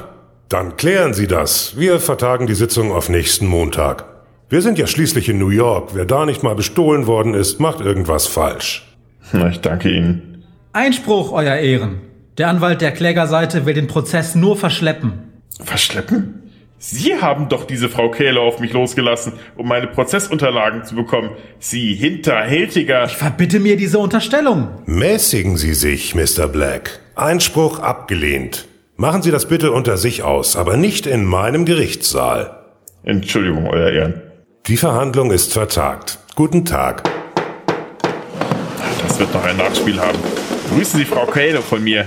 dann 0.48 0.76
klären 0.76 1.14
Sie 1.14 1.26
das. 1.26 1.78
Wir 1.78 1.98
vertagen 1.98 2.46
die 2.46 2.54
Sitzung 2.54 2.92
auf 2.92 3.08
nächsten 3.08 3.46
Montag. 3.46 4.04
Wir 4.48 4.62
sind 4.62 4.78
ja 4.78 4.86
schließlich 4.86 5.28
in 5.28 5.38
New 5.38 5.48
York. 5.48 5.90
Wer 5.94 6.04
da 6.04 6.26
nicht 6.26 6.42
mal 6.42 6.54
bestohlen 6.54 7.06
worden 7.06 7.34
ist, 7.34 7.58
macht 7.58 7.80
irgendwas 7.80 8.26
falsch. 8.26 8.86
Na, 9.32 9.48
ich 9.48 9.60
danke 9.60 9.90
Ihnen. 9.90 10.44
Einspruch, 10.72 11.32
Euer 11.32 11.56
Ehren. 11.56 12.00
Der 12.38 12.48
Anwalt 12.48 12.80
der 12.80 12.92
Klägerseite 12.92 13.66
will 13.66 13.74
den 13.74 13.86
Prozess 13.86 14.34
nur 14.34 14.56
verschleppen. 14.56 15.14
Verschleppen? 15.60 16.41
Sie 16.84 17.14
haben 17.20 17.48
doch 17.48 17.64
diese 17.64 17.88
Frau 17.88 18.10
Kähle 18.10 18.40
auf 18.40 18.58
mich 18.58 18.72
losgelassen, 18.72 19.34
um 19.56 19.68
meine 19.68 19.86
Prozessunterlagen 19.86 20.84
zu 20.84 20.96
bekommen. 20.96 21.30
Sie 21.60 21.94
hinterhältiger. 21.94 23.04
Ich 23.04 23.12
verbitte 23.12 23.60
mir 23.60 23.76
diese 23.76 24.00
Unterstellung. 24.00 24.82
Mäßigen 24.86 25.56
Sie 25.56 25.74
sich, 25.74 26.16
Mr. 26.16 26.48
Black. 26.48 26.98
Einspruch 27.14 27.78
abgelehnt. 27.78 28.66
Machen 28.96 29.22
Sie 29.22 29.30
das 29.30 29.46
bitte 29.46 29.70
unter 29.70 29.96
sich 29.96 30.24
aus, 30.24 30.56
aber 30.56 30.76
nicht 30.76 31.06
in 31.06 31.24
meinem 31.24 31.66
Gerichtssaal. 31.66 32.64
Entschuldigung, 33.04 33.68
Euer 33.68 33.90
Ehren. 33.92 34.22
Die 34.66 34.76
Verhandlung 34.76 35.30
ist 35.30 35.52
vertagt. 35.52 36.18
Guten 36.34 36.64
Tag. 36.64 37.04
Das 39.06 39.20
wird 39.20 39.32
noch 39.32 39.44
ein 39.44 39.56
Nachspiel 39.56 40.00
haben. 40.00 40.18
Grüßen 40.74 40.98
Sie 40.98 41.04
Frau 41.06 41.26
Kähle 41.26 41.62
von 41.62 41.84
mir. 41.84 42.06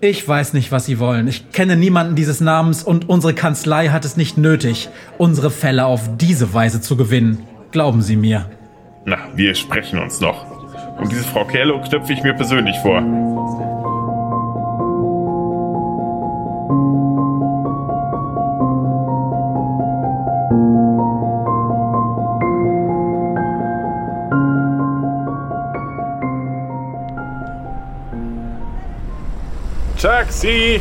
Ich 0.00 0.28
weiß 0.28 0.52
nicht, 0.52 0.70
was 0.70 0.86
Sie 0.86 1.00
wollen. 1.00 1.26
Ich 1.26 1.50
kenne 1.50 1.76
niemanden 1.76 2.14
dieses 2.14 2.40
Namens 2.40 2.84
und 2.84 3.08
unsere 3.08 3.34
Kanzlei 3.34 3.88
hat 3.88 4.04
es 4.04 4.16
nicht 4.16 4.38
nötig, 4.38 4.88
unsere 5.18 5.50
Fälle 5.50 5.86
auf 5.86 6.08
diese 6.18 6.54
Weise 6.54 6.80
zu 6.80 6.96
gewinnen. 6.96 7.42
Glauben 7.72 8.00
Sie 8.00 8.14
mir. 8.14 8.48
Na, 9.06 9.18
wir 9.34 9.56
sprechen 9.56 9.98
uns 9.98 10.20
noch. 10.20 10.46
Und 11.00 11.10
diese 11.10 11.24
Frau 11.24 11.44
Kähle 11.44 11.80
knöpfe 11.88 12.12
ich 12.12 12.22
mir 12.22 12.34
persönlich 12.34 12.76
vor. 12.78 13.00
Taxi! 29.98 30.80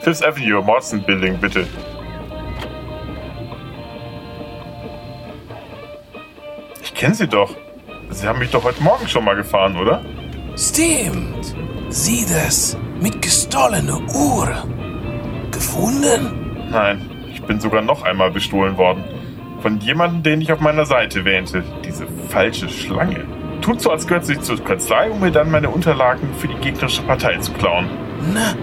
Fifth 0.00 0.24
Avenue, 0.24 0.62
Morrison 0.62 1.02
Building, 1.02 1.36
bitte. 1.38 1.66
Ich 6.82 6.94
kenne 6.94 7.14
Sie 7.14 7.28
doch. 7.28 7.54
Sie 8.08 8.26
haben 8.26 8.38
mich 8.38 8.50
doch 8.50 8.64
heute 8.64 8.82
Morgen 8.82 9.06
schon 9.08 9.24
mal 9.24 9.36
gefahren, 9.36 9.76
oder? 9.76 10.00
Stimmt. 10.56 11.54
Sieh 11.90 12.24
das. 12.24 12.78
Mit 12.98 13.20
gestohlener 13.20 14.00
Uhr. 14.14 14.48
Gefunden? 15.50 16.68
Nein, 16.70 17.10
ich 17.30 17.42
bin 17.42 17.60
sogar 17.60 17.82
noch 17.82 18.02
einmal 18.04 18.30
bestohlen 18.30 18.78
worden. 18.78 19.04
Von 19.60 19.78
jemandem, 19.80 20.22
den 20.22 20.40
ich 20.40 20.50
auf 20.50 20.60
meiner 20.60 20.86
Seite 20.86 21.24
wähnte. 21.24 21.62
Falsche 22.32 22.68
Schlange. 22.68 23.24
Tut 23.60 23.80
so, 23.80 23.90
als 23.90 24.06
gehört 24.06 24.24
sie 24.26 24.40
zur 24.40 24.58
Kanzlei, 24.64 25.10
um 25.10 25.20
mir 25.20 25.30
dann 25.30 25.50
meine 25.50 25.68
Unterlagen 25.70 26.28
für 26.38 26.48
die 26.48 26.56
gegnerische 26.56 27.02
Partei 27.02 27.36
zu 27.38 27.52
klauen. 27.52 27.88
Na, 28.32 28.54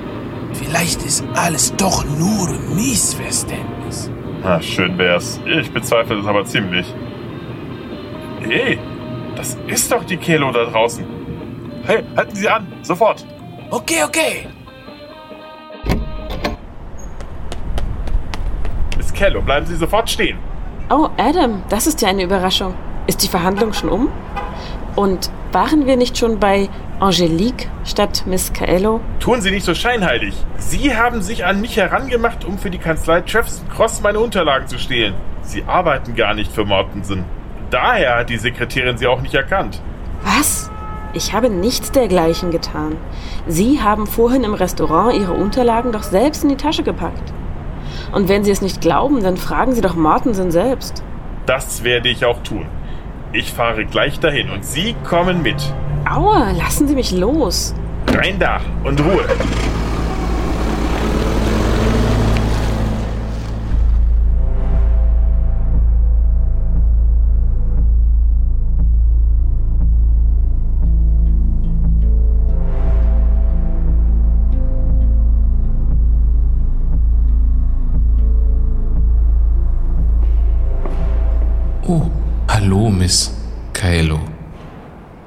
Vielleicht 0.54 1.04
ist 1.04 1.24
alles 1.36 1.76
doch 1.76 2.04
nur 2.06 2.50
Missverständnis. 2.76 4.10
Na, 4.42 4.62
schön 4.62 4.98
wär's. 4.98 5.40
Ich 5.46 5.72
bezweifle 5.72 6.18
das 6.18 6.26
aber 6.26 6.46
ziemlich. 6.46 6.94
Hey, 8.42 8.80
das 9.36 9.58
ist 9.68 9.92
doch 9.92 10.04
die 10.04 10.18
Kelo 10.18 10.52
da 10.52 10.66
draußen. 10.66 11.06
Hey, 11.84 12.04
halten 12.16 12.36
Sie 12.36 12.50
an, 12.50 12.68
sofort. 12.82 13.26
Okay, 13.70 14.04
okay. 14.04 14.48
Miss 18.98 19.14
Kello, 19.14 19.42
bleiben 19.42 19.66
Sie 19.66 19.76
sofort 19.76 20.10
stehen. 20.10 20.38
Oh, 20.90 21.10
Adam, 21.18 21.62
das 21.70 21.86
ist 21.86 22.02
ja 22.02 22.10
eine 22.10 22.24
Überraschung. 22.24 22.74
Ist 23.10 23.24
die 23.24 23.28
Verhandlung 23.28 23.74
schon 23.74 23.90
um? 23.90 24.10
Und 24.96 25.32
waren 25.52 25.88
wir 25.88 25.98
nicht 25.98 26.16
schon 26.16 26.40
bei 26.40 26.70
Angelique 27.00 27.68
statt 27.84 28.22
Miss 28.28 28.54
Caello? 28.54 29.02
Tun 29.20 29.42
Sie 29.42 29.50
nicht 29.50 29.66
so 29.66 29.74
scheinheilig. 29.74 30.36
Sie 30.58 30.96
haben 30.96 31.24
sich 31.24 31.44
an 31.44 31.60
mich 31.60 31.76
herangemacht, 31.76 32.46
um 32.46 32.60
für 32.60 32.70
die 32.70 32.78
Kanzlei 32.78 33.22
Travis 33.22 33.64
Cross 33.76 34.02
meine 34.02 34.20
Unterlagen 34.20 34.68
zu 34.68 34.78
stehlen. 34.78 35.16
Sie 35.42 35.64
arbeiten 35.64 36.14
gar 36.14 36.36
nicht 36.36 36.52
für 36.52 36.66
Mortensen. 36.66 37.26
Daher 37.72 38.18
hat 38.18 38.30
die 38.30 38.38
Sekretärin 38.38 39.00
Sie 39.00 39.08
auch 39.08 39.22
nicht 39.22 39.34
erkannt. 39.34 39.82
Was? 40.24 40.70
Ich 41.14 41.34
habe 41.34 41.50
nichts 41.50 41.92
dergleichen 41.92 42.52
getan. 42.52 42.96
Sie 43.48 43.82
haben 43.82 44.06
vorhin 44.06 44.44
im 44.44 44.54
Restaurant 44.54 45.16
Ihre 45.16 45.34
Unterlagen 45.34 45.92
doch 45.94 46.04
selbst 46.04 46.44
in 46.44 46.50
die 46.50 46.58
Tasche 46.58 46.84
gepackt. 46.84 47.34
Und 48.12 48.30
wenn 48.30 48.44
Sie 48.44 48.52
es 48.52 48.62
nicht 48.62 48.82
glauben, 48.82 49.24
dann 49.24 49.36
fragen 49.36 49.74
Sie 49.74 49.82
doch 49.82 49.96
Mortensen 49.96 50.52
selbst. 50.52 51.04
Das 51.48 51.84
werde 51.84 52.10
ich 52.10 52.24
auch 52.24 52.44
tun. 52.44 52.68
Ich 53.32 53.52
fahre 53.54 53.86
gleich 53.86 54.20
dahin 54.20 54.50
und 54.50 54.66
Sie 54.66 54.96
kommen 55.08 55.44
mit. 55.44 55.56
Aua, 56.10 56.52
lassen 56.52 56.88
Sie 56.88 56.96
mich 56.96 57.12
los. 57.12 57.76
Rein 58.08 58.40
da 58.40 58.60
und 58.84 59.00
Ruhe. 59.02 59.24
Hallo, 82.90 82.98
Miss 82.98 83.32
Kaelo. 83.74 84.20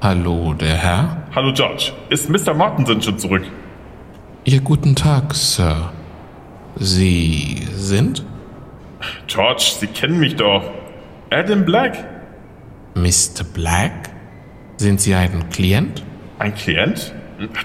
Hallo, 0.00 0.52
der 0.54 0.76
Herr? 0.76 1.28
Hallo 1.34 1.52
George, 1.52 1.92
ist 2.08 2.28
Mr. 2.28 2.54
Mortensen 2.54 3.00
schon 3.00 3.18
zurück? 3.18 3.44
Ihr 4.44 4.60
guten 4.60 4.96
Tag, 4.96 5.34
Sir. 5.34 5.92
Sie 6.76 7.64
sind? 7.74 8.24
George, 9.28 9.74
Sie 9.78 9.86
kennen 9.86 10.18
mich 10.18 10.34
doch. 10.36 10.64
Adam 11.30 11.64
Black. 11.64 11.96
Mr. 12.94 13.44
Black? 13.54 14.10
Sind 14.78 15.00
Sie 15.00 15.14
ein 15.14 15.48
Klient? 15.50 16.02
Ein 16.40 16.54
Klient? 16.54 17.14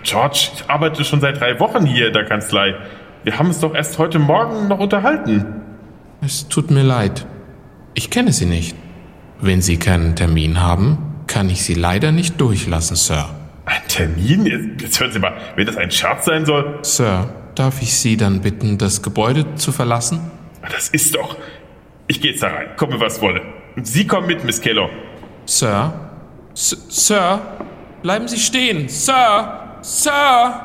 George, 0.04 0.50
ich 0.56 0.70
arbeite 0.70 1.04
schon 1.04 1.22
seit 1.22 1.39
drei 1.39 1.60
Wochen 1.60 1.86
hier 1.86 2.08
in 2.08 2.13
der 2.13 2.25
Kanzlei. 2.25 2.75
Wir 3.24 3.39
haben 3.39 3.50
es 3.50 3.60
doch 3.60 3.74
erst 3.74 3.98
heute 3.98 4.20
Morgen 4.20 4.68
noch 4.68 4.80
unterhalten. 4.80 5.46
Es 6.22 6.48
tut 6.48 6.70
mir 6.70 6.84
leid. 6.84 7.25
Ich 7.96 8.12
kenne 8.12 8.32
Sie 8.32 8.46
nicht. 8.46 8.75
Wenn 9.39 9.62
Sie 9.62 9.77
keinen 9.77 10.15
Termin 10.15 10.62
haben, 10.62 10.98
kann 11.27 11.50
ich 11.50 11.63
Sie 11.63 11.75
leider 11.75 12.12
nicht 12.12 12.41
durchlassen, 12.41 12.96
Sir. 12.96 13.29
Ein 13.65 13.82
Termin? 13.88 14.46
Jetzt, 14.46 14.82
jetzt 14.82 15.00
hören 15.00 15.12
Sie 15.12 15.20
mal, 15.20 15.34
wenn 15.56 15.65
das 15.65 15.77
ein 15.77 15.91
Scherz 15.91 16.25
sein 16.25 16.46
soll. 16.46 16.79
Sir, 16.82 17.29
darf 17.56 17.82
ich 17.82 17.94
Sie 17.94 18.17
dann 18.17 18.41
bitten, 18.41 18.77
das 18.77 19.01
Gebäude 19.01 19.56
zu 19.56 19.72
verlassen? 19.72 20.20
Das 20.72 20.90
ist 20.90 21.16
doch. 21.16 21.38
Ich 22.07 22.22
gehe 22.22 22.31
jetzt 22.31 22.42
da 22.42 22.48
rein, 22.48 22.68
komme 22.77 23.00
was 23.00 23.22
wolle. 23.22 23.42
Und 23.75 23.85
Sie 23.85 24.07
kommen 24.07 24.27
mit, 24.27 24.44
Miss 24.44 24.62
Keller. 24.62 24.90
Sir? 25.46 25.94
S 26.53 26.70
Sir? 26.90 27.42
Bleiben 28.01 28.27
Sie 28.27 28.38
stehen! 28.38 28.90
Sir! 28.90 29.77
Sir! 29.81 30.62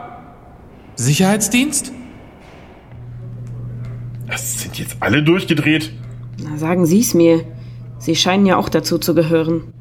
Sicherheitsdienst? 0.96 1.92
Das 4.26 4.60
sind 4.62 4.78
jetzt 4.78 4.96
alle 5.00 5.22
durchgedreht. 5.22 5.92
Na, 6.38 6.56
sagen 6.56 6.86
Sie 6.86 7.00
es 7.00 7.14
mir. 7.14 7.44
Sie 8.02 8.16
scheinen 8.16 8.46
ja 8.46 8.56
auch 8.56 8.68
dazu 8.68 8.98
zu 8.98 9.14
gehören. 9.14 9.72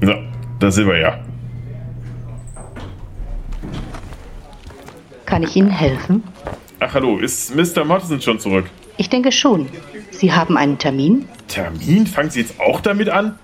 Na, 0.00 0.14
da 0.58 0.70
sind 0.70 0.88
wir 0.88 0.98
ja. 0.98 1.18
Kann 5.26 5.42
ich 5.42 5.54
Ihnen 5.54 5.68
helfen? 5.68 6.22
Ach 6.80 6.94
hallo, 6.94 7.18
ist 7.18 7.54
Mr. 7.54 7.84
Mortensen 7.84 8.22
schon 8.22 8.40
zurück? 8.40 8.64
Ich 8.96 9.10
denke 9.10 9.32
schon. 9.32 9.68
Sie 10.12 10.32
haben 10.32 10.56
einen 10.56 10.78
Termin? 10.78 11.28
Termin? 11.48 12.06
Fangen 12.06 12.30
Sie 12.30 12.40
jetzt 12.40 12.58
auch 12.58 12.80
damit 12.80 13.10
an? 13.10 13.38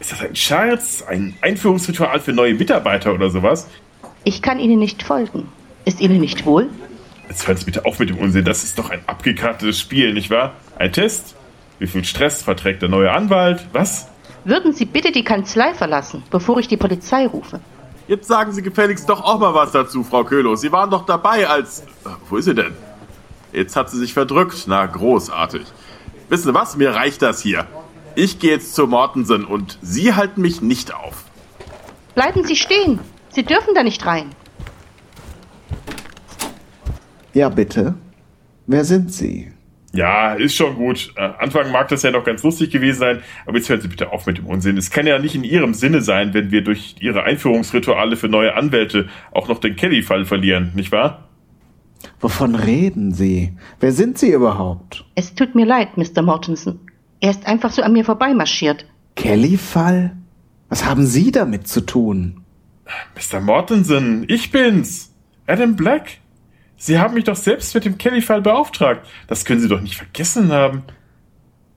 Ist 0.00 0.10
das 0.10 0.22
ein 0.22 0.34
Scherz? 0.34 1.04
Ein 1.08 1.34
Einführungsritual 1.40 2.18
für 2.18 2.32
neue 2.32 2.54
Mitarbeiter 2.54 3.14
oder 3.14 3.30
sowas? 3.30 3.68
Ich 4.24 4.42
kann 4.42 4.58
Ihnen 4.58 4.80
nicht 4.80 5.04
folgen. 5.04 5.46
Ist 5.84 6.00
Ihnen 6.00 6.20
nicht 6.20 6.46
wohl? 6.46 6.68
Jetzt 7.28 7.46
hören 7.46 7.56
Sie 7.56 7.64
bitte 7.64 7.84
auf 7.84 7.98
mit 7.98 8.08
dem 8.08 8.18
Unsinn. 8.18 8.44
Das 8.44 8.64
ist 8.64 8.78
doch 8.78 8.90
ein 8.90 9.00
abgekartetes 9.06 9.78
Spiel, 9.78 10.14
nicht 10.14 10.30
wahr? 10.30 10.54
Ein 10.78 10.92
Test? 10.92 11.34
Wie 11.78 11.86
viel 11.86 12.04
Stress 12.04 12.42
verträgt 12.42 12.82
der 12.82 12.88
neue 12.88 13.12
Anwalt? 13.12 13.66
Was? 13.72 14.08
Würden 14.44 14.72
Sie 14.72 14.86
bitte 14.86 15.12
die 15.12 15.24
Kanzlei 15.24 15.74
verlassen, 15.74 16.22
bevor 16.30 16.58
ich 16.58 16.68
die 16.68 16.76
Polizei 16.76 17.26
rufe? 17.26 17.60
Jetzt 18.06 18.26
sagen 18.26 18.52
Sie 18.52 18.62
gefälligst 18.62 19.08
doch 19.08 19.22
auch 19.22 19.38
mal 19.38 19.52
was 19.54 19.72
dazu, 19.72 20.02
Frau 20.02 20.24
Köhlo. 20.24 20.56
Sie 20.56 20.72
waren 20.72 20.90
doch 20.90 21.04
dabei, 21.04 21.46
als. 21.46 21.84
Wo 22.30 22.36
ist 22.38 22.46
sie 22.46 22.54
denn? 22.54 22.74
Jetzt 23.52 23.76
hat 23.76 23.90
sie 23.90 23.98
sich 23.98 24.14
verdrückt. 24.14 24.64
Na, 24.66 24.86
großartig. 24.86 25.62
Wissen 26.30 26.46
Sie 26.46 26.54
was? 26.54 26.76
Mir 26.76 26.94
reicht 26.94 27.20
das 27.20 27.42
hier. 27.42 27.66
Ich 28.14 28.38
gehe 28.38 28.52
jetzt 28.52 28.74
zu 28.74 28.86
Mortensen 28.86 29.44
und 29.44 29.78
Sie 29.82 30.14
halten 30.14 30.40
mich 30.40 30.62
nicht 30.62 30.94
auf. 30.94 31.24
Bleiben 32.14 32.44
Sie 32.44 32.56
stehen. 32.56 32.98
Sie 33.28 33.42
dürfen 33.44 33.74
da 33.74 33.82
nicht 33.82 34.04
rein. 34.06 34.30
Ja, 37.38 37.48
bitte. 37.48 37.94
Wer 38.66 38.84
sind 38.84 39.12
Sie? 39.12 39.52
Ja, 39.92 40.32
ist 40.34 40.56
schon 40.56 40.74
gut. 40.74 41.12
Äh, 41.14 41.20
Anfang 41.38 41.70
mag 41.70 41.86
das 41.86 42.02
ja 42.02 42.10
noch 42.10 42.24
ganz 42.24 42.42
lustig 42.42 42.70
gewesen 42.70 42.98
sein, 42.98 43.22
aber 43.46 43.58
jetzt 43.58 43.68
hören 43.68 43.80
Sie 43.80 43.86
bitte 43.86 44.10
auf 44.10 44.26
mit 44.26 44.38
dem 44.38 44.46
Unsinn. 44.46 44.76
Es 44.76 44.90
kann 44.90 45.06
ja 45.06 45.20
nicht 45.20 45.36
in 45.36 45.44
Ihrem 45.44 45.72
Sinne 45.72 46.02
sein, 46.02 46.34
wenn 46.34 46.50
wir 46.50 46.64
durch 46.64 46.96
Ihre 46.98 47.22
Einführungsrituale 47.22 48.16
für 48.16 48.28
neue 48.28 48.56
Anwälte 48.56 49.08
auch 49.30 49.46
noch 49.46 49.60
den 49.60 49.76
Kelly-Fall 49.76 50.24
verlieren, 50.24 50.72
nicht 50.74 50.90
wahr? 50.90 51.28
Wovon 52.18 52.56
reden 52.56 53.14
Sie? 53.14 53.52
Wer 53.78 53.92
sind 53.92 54.18
Sie 54.18 54.32
überhaupt? 54.32 55.04
Es 55.14 55.36
tut 55.36 55.54
mir 55.54 55.64
leid, 55.64 55.96
Mr. 55.96 56.22
Mortensen. 56.22 56.80
Er 57.20 57.30
ist 57.30 57.46
einfach 57.46 57.70
so 57.70 57.82
an 57.82 57.92
mir 57.92 58.04
vorbeimarschiert. 58.04 58.84
Kelly-Fall? 59.14 60.16
Was 60.70 60.84
haben 60.84 61.06
Sie 61.06 61.30
damit 61.30 61.68
zu 61.68 61.82
tun? 61.82 62.40
Mr. 63.14 63.40
Mortensen, 63.40 64.24
ich 64.26 64.50
bin's. 64.50 65.14
Adam 65.46 65.76
Black. 65.76 66.18
Sie 66.80 66.98
haben 66.98 67.14
mich 67.14 67.24
doch 67.24 67.36
selbst 67.36 67.74
mit 67.74 67.84
dem 67.84 67.98
Kelly-Fall 67.98 68.40
beauftragt. 68.40 69.04
Das 69.26 69.44
können 69.44 69.60
Sie 69.60 69.68
doch 69.68 69.80
nicht 69.80 69.96
vergessen 69.96 70.52
haben. 70.52 70.84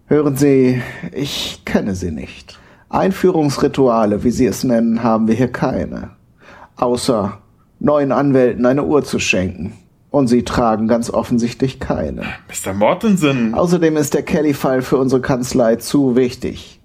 Hören 0.05 0.37
Sie, 0.37 0.81
ich 1.11 1.63
kenne 1.65 1.95
Sie 1.95 2.11
nicht. 2.11 2.59
Einführungsrituale, 2.89 4.23
wie 4.23 4.29
Sie 4.29 4.45
es 4.45 4.63
nennen, 4.63 5.01
haben 5.01 5.27
wir 5.27 5.33
hier 5.33 5.51
keine. 5.51 6.11
Außer 6.75 7.39
neuen 7.79 8.11
Anwälten 8.11 8.65
eine 8.65 8.83
Uhr 8.83 9.03
zu 9.03 9.17
schenken. 9.17 9.73
Und 10.11 10.27
Sie 10.27 10.43
tragen 10.43 10.87
ganz 10.87 11.09
offensichtlich 11.09 11.79
keine. 11.79 12.23
Mr. 12.49 12.73
Mortensen. 12.73 13.55
Außerdem 13.55 13.97
ist 13.97 14.13
der 14.13 14.23
Kelly-Fall 14.23 14.83
für 14.83 14.97
unsere 14.97 15.21
Kanzlei 15.21 15.77
zu 15.77 16.15
wichtig. 16.15 16.79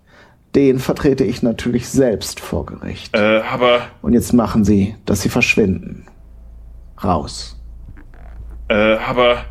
Den 0.55 0.79
vertrete 0.79 1.25
ich 1.25 1.43
natürlich 1.43 1.89
selbst 1.89 2.41
vor 2.41 2.65
Gericht. 2.65 3.15
Äh, 3.15 3.41
aber. 3.41 3.81
Und 4.01 4.15
jetzt 4.15 4.33
machen 4.33 4.65
Sie, 4.65 4.95
dass 5.05 5.21
Sie 5.21 5.29
verschwinden. 5.29 6.07
Raus. 7.03 7.56
Äh, 8.69 8.97
aber. 8.97 9.45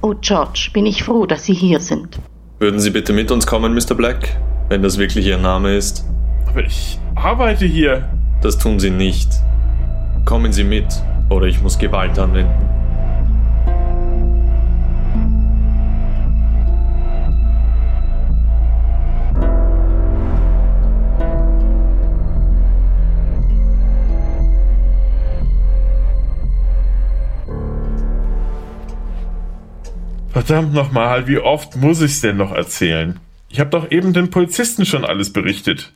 Oh, 0.00 0.14
George, 0.20 0.70
bin 0.72 0.86
ich 0.86 1.04
froh, 1.04 1.26
dass 1.26 1.44
Sie 1.44 1.54
hier 1.54 1.80
sind. 1.80 2.18
Würden 2.58 2.80
Sie 2.80 2.90
bitte 2.90 3.12
mit 3.12 3.30
uns 3.30 3.46
kommen, 3.46 3.74
Mr. 3.74 3.94
Black? 3.94 4.36
Wenn 4.68 4.82
das 4.82 4.98
wirklich 4.98 5.26
Ihr 5.26 5.38
Name 5.38 5.76
ist. 5.76 6.04
Aber 6.48 6.64
ich 6.64 6.98
arbeite 7.14 7.66
hier. 7.66 8.08
Das 8.40 8.58
tun 8.58 8.80
Sie 8.80 8.90
nicht. 8.90 9.30
Kommen 10.24 10.52
Sie 10.52 10.64
mit, 10.64 10.86
oder 11.30 11.46
ich 11.46 11.62
muss 11.62 11.78
Gewalt 11.78 12.18
anwenden. 12.18 12.68
Verdammt 30.32 30.72
nochmal, 30.72 31.28
wie 31.28 31.38
oft 31.38 31.76
muss 31.76 32.00
ich's 32.00 32.22
denn 32.22 32.38
noch 32.38 32.52
erzählen? 32.52 33.20
Ich 33.50 33.60
habe 33.60 33.68
doch 33.68 33.90
eben 33.90 34.14
den 34.14 34.30
Polizisten 34.30 34.86
schon 34.86 35.04
alles 35.04 35.30
berichtet. 35.30 35.92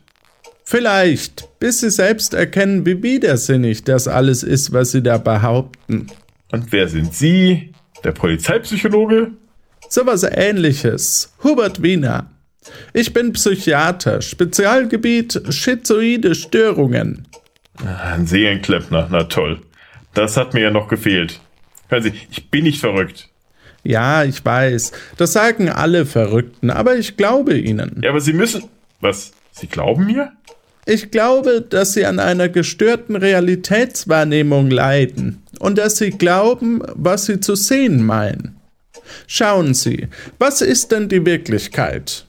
Vielleicht, 0.63 1.47
bis 1.59 1.79
Sie 1.79 1.89
selbst 1.89 2.35
erkennen, 2.35 2.85
wie 2.85 3.01
widersinnig 3.01 3.83
das 3.83 4.07
alles 4.07 4.43
ist, 4.43 4.73
was 4.73 4.91
Sie 4.91 5.01
da 5.01 5.17
behaupten. 5.17 6.07
Und 6.51 6.71
wer 6.71 6.87
sind 6.87 7.15
Sie? 7.15 7.73
Der 8.03 8.11
Polizeipsychologe? 8.11 9.31
Sowas 9.89 10.23
ähnliches. 10.23 11.33
Hubert 11.43 11.81
Wiener. 11.81 12.29
Ich 12.93 13.13
bin 13.13 13.33
Psychiater, 13.33 14.21
Spezialgebiet 14.21 15.41
schizoide 15.49 16.35
Störungen. 16.35 17.27
Ein 18.03 18.27
Seelenklempner, 18.27 19.07
na 19.09 19.23
toll. 19.23 19.61
Das 20.13 20.37
hat 20.37 20.53
mir 20.53 20.61
ja 20.61 20.71
noch 20.71 20.89
gefehlt. 20.89 21.39
Hören 21.89 22.03
Sie, 22.03 22.13
ich 22.29 22.51
bin 22.51 22.65
nicht 22.65 22.81
verrückt. 22.81 23.29
Ja, 23.87 24.25
ich 24.25 24.43
weiß. 24.43 24.91
Das 25.15 25.31
sagen 25.31 25.69
alle 25.69 26.05
Verrückten, 26.05 26.71
aber 26.71 26.97
ich 26.97 27.15
glaube 27.15 27.57
ihnen. 27.57 28.01
Ja, 28.03 28.09
aber 28.09 28.19
Sie 28.19 28.33
müssen. 28.33 28.65
Was? 28.99 29.31
Sie 29.53 29.67
glauben 29.67 30.07
mir? 30.07 30.33
Ich 30.85 31.09
glaube, 31.09 31.61
dass 31.61 31.93
Sie 31.93 32.05
an 32.05 32.19
einer 32.19 32.49
gestörten 32.49 33.15
Realitätswahrnehmung 33.15 34.69
leiden 34.69 35.41
und 35.59 35.77
dass 35.77 35.95
Sie 35.95 36.09
glauben, 36.09 36.81
was 36.95 37.27
Sie 37.27 37.39
zu 37.39 37.55
sehen 37.55 38.05
meinen. 38.05 38.57
Schauen 39.25 39.73
Sie, 39.73 40.09
was 40.37 40.61
ist 40.61 40.91
denn 40.91 41.07
die 41.07 41.25
Wirklichkeit? 41.25 42.25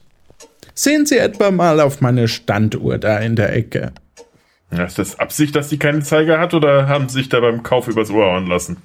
Sehen 0.73 1.05
Sie 1.05 1.17
etwa 1.17 1.51
mal 1.51 1.81
auf 1.81 1.99
meine 1.99 2.29
Standuhr 2.29 2.99
da 2.99 3.17
in 3.19 3.35
der 3.35 3.53
Ecke. 3.53 3.91
Ja, 4.71 4.85
ist 4.85 4.97
das 4.97 5.19
Absicht, 5.19 5.57
dass 5.57 5.67
sie 5.67 5.77
keinen 5.77 6.03
Zeiger 6.03 6.39
hat 6.39 6.53
oder 6.53 6.87
haben 6.87 7.09
sie 7.09 7.15
sich 7.15 7.27
da 7.27 7.41
beim 7.41 7.63
Kauf 7.63 7.89
übers 7.89 8.11
Ohr 8.11 8.27
hauen 8.27 8.47
lassen? 8.47 8.77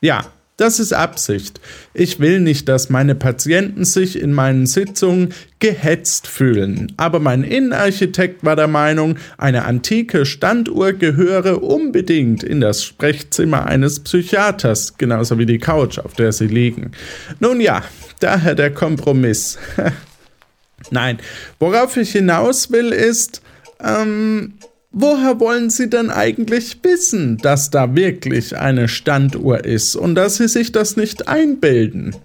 Ja, 0.00 0.24
das 0.60 0.78
ist 0.78 0.92
Absicht. 0.92 1.60
Ich 1.94 2.20
will 2.20 2.40
nicht, 2.40 2.68
dass 2.68 2.90
meine 2.90 3.14
Patienten 3.14 3.84
sich 3.84 4.20
in 4.20 4.32
meinen 4.32 4.66
Sitzungen 4.66 5.32
gehetzt 5.58 6.26
fühlen. 6.26 6.92
Aber 6.98 7.18
mein 7.18 7.44
Innenarchitekt 7.44 8.44
war 8.44 8.56
der 8.56 8.68
Meinung, 8.68 9.16
eine 9.38 9.64
antike 9.64 10.26
Standuhr 10.26 10.92
gehöre 10.92 11.62
unbedingt 11.62 12.42
in 12.42 12.60
das 12.60 12.84
Sprechzimmer 12.84 13.66
eines 13.66 14.00
Psychiaters, 14.00 14.98
genauso 14.98 15.38
wie 15.38 15.46
die 15.46 15.58
Couch, 15.58 15.98
auf 15.98 16.12
der 16.12 16.32
sie 16.32 16.46
liegen. 16.46 16.92
Nun 17.38 17.60
ja, 17.60 17.82
daher 18.20 18.54
der 18.54 18.70
Kompromiss. 18.70 19.58
Nein, 20.90 21.18
worauf 21.58 21.96
ich 21.96 22.12
hinaus 22.12 22.70
will 22.70 22.92
ist, 22.92 23.40
ähm, 23.82 24.54
Woher 24.92 25.38
wollen 25.38 25.70
Sie 25.70 25.88
denn 25.88 26.10
eigentlich 26.10 26.78
wissen, 26.82 27.38
dass 27.38 27.70
da 27.70 27.94
wirklich 27.94 28.56
eine 28.56 28.88
Standuhr 28.88 29.64
ist 29.64 29.94
und 29.94 30.16
dass 30.16 30.36
Sie 30.36 30.48
sich 30.48 30.72
das 30.72 30.96
nicht 30.96 31.28
einbilden? 31.28 32.16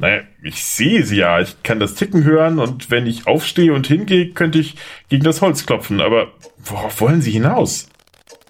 Naja, 0.00 0.22
ich 0.42 0.64
sehe 0.64 1.04
sie 1.04 1.18
ja. 1.18 1.40
Ich 1.40 1.62
kann 1.62 1.78
das 1.78 1.94
Ticken 1.94 2.24
hören 2.24 2.58
und 2.58 2.90
wenn 2.90 3.06
ich 3.06 3.26
aufstehe 3.26 3.74
und 3.74 3.86
hingehe, 3.86 4.30
könnte 4.30 4.58
ich 4.58 4.74
gegen 5.10 5.24
das 5.24 5.42
Holz 5.42 5.66
klopfen. 5.66 6.00
Aber 6.00 6.32
worauf 6.64 7.00
wollen 7.02 7.20
Sie 7.20 7.32
hinaus? 7.32 7.86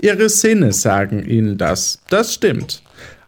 Ihre 0.00 0.28
Sinne 0.28 0.72
sagen 0.72 1.24
Ihnen 1.26 1.58
das. 1.58 2.00
Das 2.08 2.32
stimmt. 2.34 2.82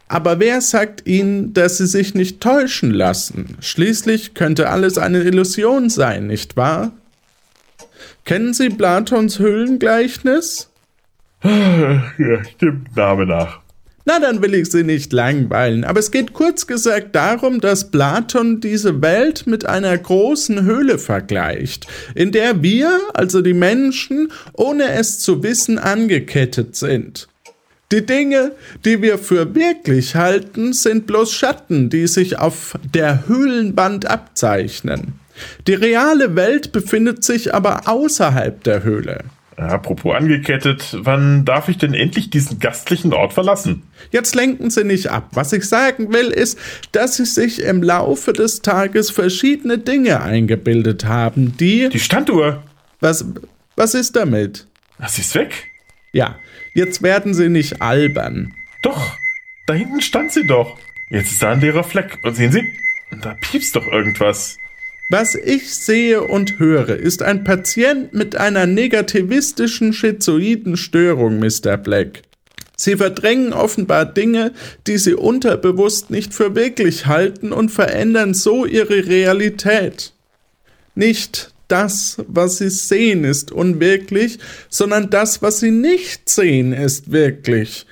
Aber 0.07 0.39
wer 0.39 0.61
sagt 0.61 1.07
Ihnen, 1.07 1.53
dass 1.53 1.79
Sie 1.79 1.87
sich 1.87 2.15
nicht 2.15 2.41
täuschen 2.41 2.93
lassen? 2.93 3.57
Schließlich 3.61 4.35
könnte 4.35 4.71
alles 4.71 4.99
eine 4.99 5.23
Illusion 5.23 5.91
sein, 5.91 6.29
nicht 6.29 6.57
wahr? 6.57 6.93
Kennen 8.25 8.55
Sie 8.55 8.71
Platons 8.71 9.39
Höhlengleichnis? 9.39 10.69
Ja, 11.43 12.45
stimmt, 12.45 12.97
Name 12.97 13.27
nach. 13.27 13.63
Na, 14.05 14.19
dann 14.19 14.43
will 14.43 14.55
ich 14.55 14.71
Sie 14.71 14.83
nicht 14.83 15.13
langweilen, 15.13 15.85
aber 15.85 16.01
es 16.01 16.11
geht 16.11 16.33
kurz 16.33 16.67
gesagt 16.67 17.15
darum, 17.15 17.61
dass 17.61 17.93
Platon 17.93 18.61
diese 18.61 19.01
Welt 19.01 19.47
mit 19.47 19.65
einer 19.65 19.97
großen 19.97 20.65
Höhle 20.65 20.99
vergleicht, 20.99 21.87
in 22.17 22.33
der 22.33 22.63
wir, 22.63 22.99
also 23.15 23.43
die 23.43 23.55
Menschen, 23.55 24.33
ohne 24.55 24.91
es 24.91 25.21
zu 25.21 25.45
wissen, 25.45 25.79
angekettet 25.79 26.75
sind. 26.75 27.29
Die 27.93 28.05
Dinge, 28.05 28.53
die 28.85 29.03
wir 29.03 29.19
für 29.19 29.55
wirklich 29.55 30.17
halten, 30.17 30.73
sind 30.73 31.07
bloß 31.07 31.33
Schatten, 31.33 31.89
die 31.89 32.09
sich 32.09 32.39
auf 32.39 32.77
der 32.93 33.29
Höhlenwand 33.29 34.07
abzeichnen. 34.07 35.13
Die 35.67 35.75
reale 35.75 36.37
Welt 36.37 36.73
befindet 36.73 37.25
sich 37.25 37.55
aber 37.55 37.89
außerhalb 37.89 38.63
der 38.65 38.83
Höhle. 38.83 39.25
Apropos 39.57 40.15
angekettet, 40.15 40.97
wann 40.99 41.45
darf 41.45 41.69
ich 41.69 41.77
denn 41.79 41.95
endlich 41.95 42.31
diesen 42.31 42.59
gastlichen 42.59 43.13
Ort 43.13 43.35
verlassen? 43.35 43.83
Jetzt 44.11 44.35
lenken 44.35 44.71
Sie 44.71 44.83
nicht 44.83 45.09
ab. 45.09 45.29
Was 45.33 45.53
ich 45.53 45.69
sagen 45.69 46.13
will, 46.13 46.29
ist, 46.29 46.59
dass 46.93 47.17
Sie 47.17 47.27
sich 47.27 47.61
im 47.61 47.83
Laufe 47.83 48.33
des 48.33 48.63
Tages 48.63 49.11
verschiedene 49.11 49.79
Dinge 49.79 50.23
eingebildet 50.23 51.05
haben, 51.05 51.57
die. 51.59 51.89
Die 51.91 52.01
Standuhr! 52.01 52.63
Was, 53.01 53.27
was 53.77 53.95
ist 53.95 54.17
damit? 54.17 54.67
Sie 55.07 55.21
ist 55.21 55.35
weg? 55.35 55.71
Ja, 56.13 56.37
jetzt 56.75 57.03
werden 57.03 57.35
Sie 57.35 57.49
nicht 57.49 57.83
albern. 57.83 58.55
Doch, 58.83 59.17
da 59.67 59.75
hinten 59.75 60.01
stand 60.01 60.33
sie 60.33 60.47
doch. 60.47 60.77
Jetzt 61.09 61.33
ist 61.33 61.43
da 61.43 61.53
ein 61.53 61.61
leerer 61.61 61.85
Fleck. 61.85 62.19
Und 62.23 62.35
sehen 62.35 62.53
Sie, 62.53 62.63
da 63.23 63.35
piepst 63.41 63.77
doch 63.77 63.87
irgendwas. 63.87 64.57
Was 65.09 65.35
ich 65.35 65.75
sehe 65.75 66.23
und 66.23 66.59
höre, 66.59 66.97
ist 66.97 67.23
ein 67.23 67.45
Patient 67.45 68.15
mit 68.15 68.37
einer 68.37 68.67
negativistischen 68.67 69.93
schizoiden 69.93 70.77
Störung, 70.77 71.39
Mr. 71.39 71.77
Black. 71.77 72.23
Sie 72.77 72.97
verdrängen 72.97 73.53
offenbar 73.53 74.07
Dinge, 74.07 74.53
die 74.87 74.99
sie 74.99 75.15
unterbewusst 75.15 76.11
nicht 76.11 76.35
für 76.35 76.55
wirklich 76.55 77.07
halten 77.07 77.53
und 77.53 77.71
verändern 77.71 78.35
so 78.35 78.65
ihre 78.65 79.07
Realität. 79.07 80.13
Nicht 80.95 81.53
das, 81.69 82.17
was 82.27 82.59
sie 82.59 82.71
sehen, 82.71 83.25
ist 83.25 83.53
unwirklich, 83.53 84.39
sondern 84.69 85.11
das, 85.11 85.43
was 85.43 85.61
sie 85.61 85.71
nicht 85.71 86.29
sehen, 86.29 86.73
ist 86.73 87.13
wirklich. 87.13 87.87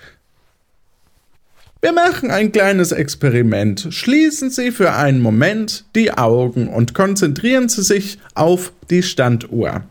Wir 1.83 1.93
machen 1.93 2.31
ein 2.31 2.53
kleines 2.53 2.93
Experiment. 2.93 3.89
Schließen 3.91 4.51
Sie 4.51 4.71
für 4.71 4.93
einen 4.93 5.21
Moment 5.21 5.87
die 5.95 6.13
Augen 6.13 6.69
und 6.69 6.95
konzentrieren 6.95 7.69
Sie 7.69 7.83
sich 7.83 8.19
auf 8.35 8.73
die 8.91 9.03
Standuhr. 9.03 9.83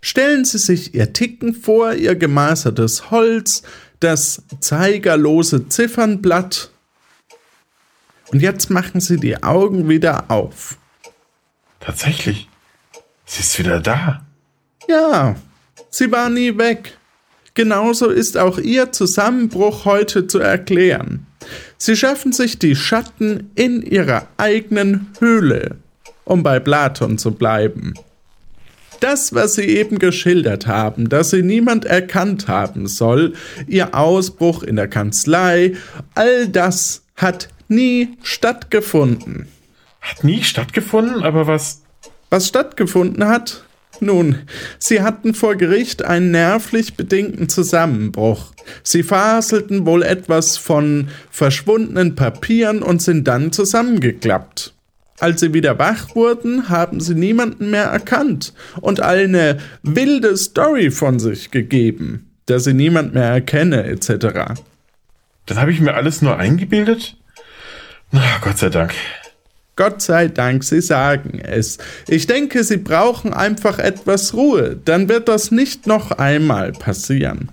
Stellen 0.00 0.44
Sie 0.44 0.58
sich 0.58 0.94
Ihr 0.94 1.12
Ticken 1.12 1.54
vor, 1.54 1.94
Ihr 1.94 2.16
gemasertes 2.16 3.10
Holz, 3.10 3.62
das 4.00 4.42
zeigerlose 4.60 5.68
Ziffernblatt. 5.68 6.70
Und 8.30 8.40
jetzt 8.40 8.70
machen 8.70 9.00
Sie 9.00 9.18
die 9.18 9.42
Augen 9.42 9.88
wieder 9.90 10.30
auf. 10.30 10.78
Tatsächlich. 11.80 12.48
Sie 13.26 13.40
ist 13.40 13.58
wieder 13.58 13.80
da. 13.80 14.24
Ja, 14.88 15.36
sie 15.90 16.10
war 16.10 16.28
nie 16.28 16.56
weg. 16.58 16.98
Genauso 17.54 18.08
ist 18.08 18.38
auch 18.38 18.58
ihr 18.58 18.92
Zusammenbruch 18.92 19.84
heute 19.84 20.26
zu 20.26 20.38
erklären. 20.38 21.26
Sie 21.76 21.96
schaffen 21.96 22.32
sich 22.32 22.58
die 22.58 22.76
Schatten 22.76 23.50
in 23.54 23.82
ihrer 23.82 24.28
eigenen 24.36 25.08
Höhle, 25.18 25.76
um 26.24 26.42
bei 26.42 26.60
Platon 26.60 27.18
zu 27.18 27.32
bleiben. 27.32 27.94
Das, 29.00 29.34
was 29.34 29.54
Sie 29.54 29.64
eben 29.64 29.98
geschildert 29.98 30.68
haben, 30.68 31.08
dass 31.08 31.30
Sie 31.30 31.42
niemand 31.42 31.84
erkannt 31.84 32.46
haben 32.46 32.86
soll, 32.86 33.34
Ihr 33.66 33.96
Ausbruch 33.96 34.62
in 34.62 34.76
der 34.76 34.86
Kanzlei, 34.86 35.74
all 36.14 36.46
das 36.46 37.02
hat 37.16 37.48
nie 37.68 38.16
stattgefunden. 38.22 39.48
Hat 40.00 40.22
nie 40.22 40.44
stattgefunden, 40.44 41.24
aber 41.24 41.48
was. 41.48 41.82
Was 42.30 42.48
stattgefunden 42.48 43.26
hat, 43.26 43.64
nun, 44.02 44.40
sie 44.78 45.00
hatten 45.00 45.34
vor 45.34 45.56
Gericht 45.56 46.04
einen 46.04 46.30
nervlich 46.30 46.94
bedingten 46.94 47.48
Zusammenbruch. 47.48 48.52
Sie 48.82 49.02
faselten 49.02 49.86
wohl 49.86 50.02
etwas 50.02 50.56
von 50.56 51.08
verschwundenen 51.30 52.14
Papieren 52.14 52.82
und 52.82 53.00
sind 53.00 53.26
dann 53.28 53.52
zusammengeklappt. 53.52 54.74
Als 55.18 55.40
sie 55.40 55.54
wieder 55.54 55.78
wach 55.78 56.16
wurden, 56.16 56.68
haben 56.68 57.00
sie 57.00 57.14
niemanden 57.14 57.70
mehr 57.70 57.84
erkannt 57.84 58.52
und 58.80 59.00
eine 59.00 59.58
wilde 59.82 60.36
Story 60.36 60.90
von 60.90 61.20
sich 61.20 61.52
gegeben, 61.52 62.32
dass 62.46 62.64
sie 62.64 62.74
niemand 62.74 63.14
mehr 63.14 63.28
erkenne, 63.28 63.84
etc. 63.84 64.56
Dann 65.46 65.58
habe 65.58 65.70
ich 65.70 65.80
mir 65.80 65.94
alles 65.94 66.22
nur 66.22 66.38
eingebildet? 66.38 67.16
Na, 68.10 68.22
Gott 68.42 68.58
sei 68.58 68.68
Dank. 68.68 68.94
Gott 69.76 70.02
sei 70.02 70.28
Dank, 70.28 70.64
Sie 70.64 70.80
sagen 70.80 71.40
es. 71.42 71.78
Ich 72.06 72.26
denke, 72.26 72.62
Sie 72.62 72.76
brauchen 72.76 73.32
einfach 73.32 73.78
etwas 73.78 74.34
Ruhe, 74.34 74.78
dann 74.84 75.08
wird 75.08 75.28
das 75.28 75.50
nicht 75.50 75.86
noch 75.86 76.10
einmal 76.12 76.72
passieren. 76.72 77.50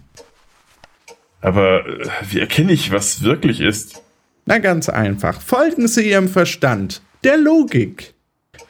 Aber 1.41 1.85
äh, 1.87 2.09
wie 2.29 2.39
erkenne 2.39 2.73
ich, 2.73 2.91
was 2.91 3.23
wirklich 3.23 3.61
ist? 3.61 4.01
Na 4.45 4.57
ganz 4.57 4.89
einfach. 4.89 5.41
Folgen 5.41 5.87
Sie 5.87 6.09
Ihrem 6.09 6.27
Verstand, 6.27 7.01
der 7.23 7.37
Logik. 7.37 8.13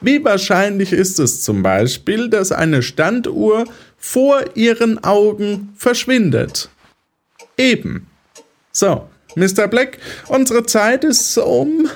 Wie 0.02 0.24
wahrscheinlich 0.24 0.94
ist 0.94 1.20
es 1.20 1.42
zum 1.42 1.64
Beispiel, 1.64 2.30
dass 2.30 2.52
eine 2.52 2.84
Standuhr 2.84 3.66
vor 3.98 4.44
Ihren 4.56 5.04
Augen 5.04 5.74
verschwindet? 5.76 6.70
Eben. 7.58 8.08
So, 8.72 9.10
Mr. 9.36 9.68
Black, 9.68 9.98
unsere 10.28 10.66
Zeit 10.66 11.04
ist 11.04 11.38
um 11.38 11.90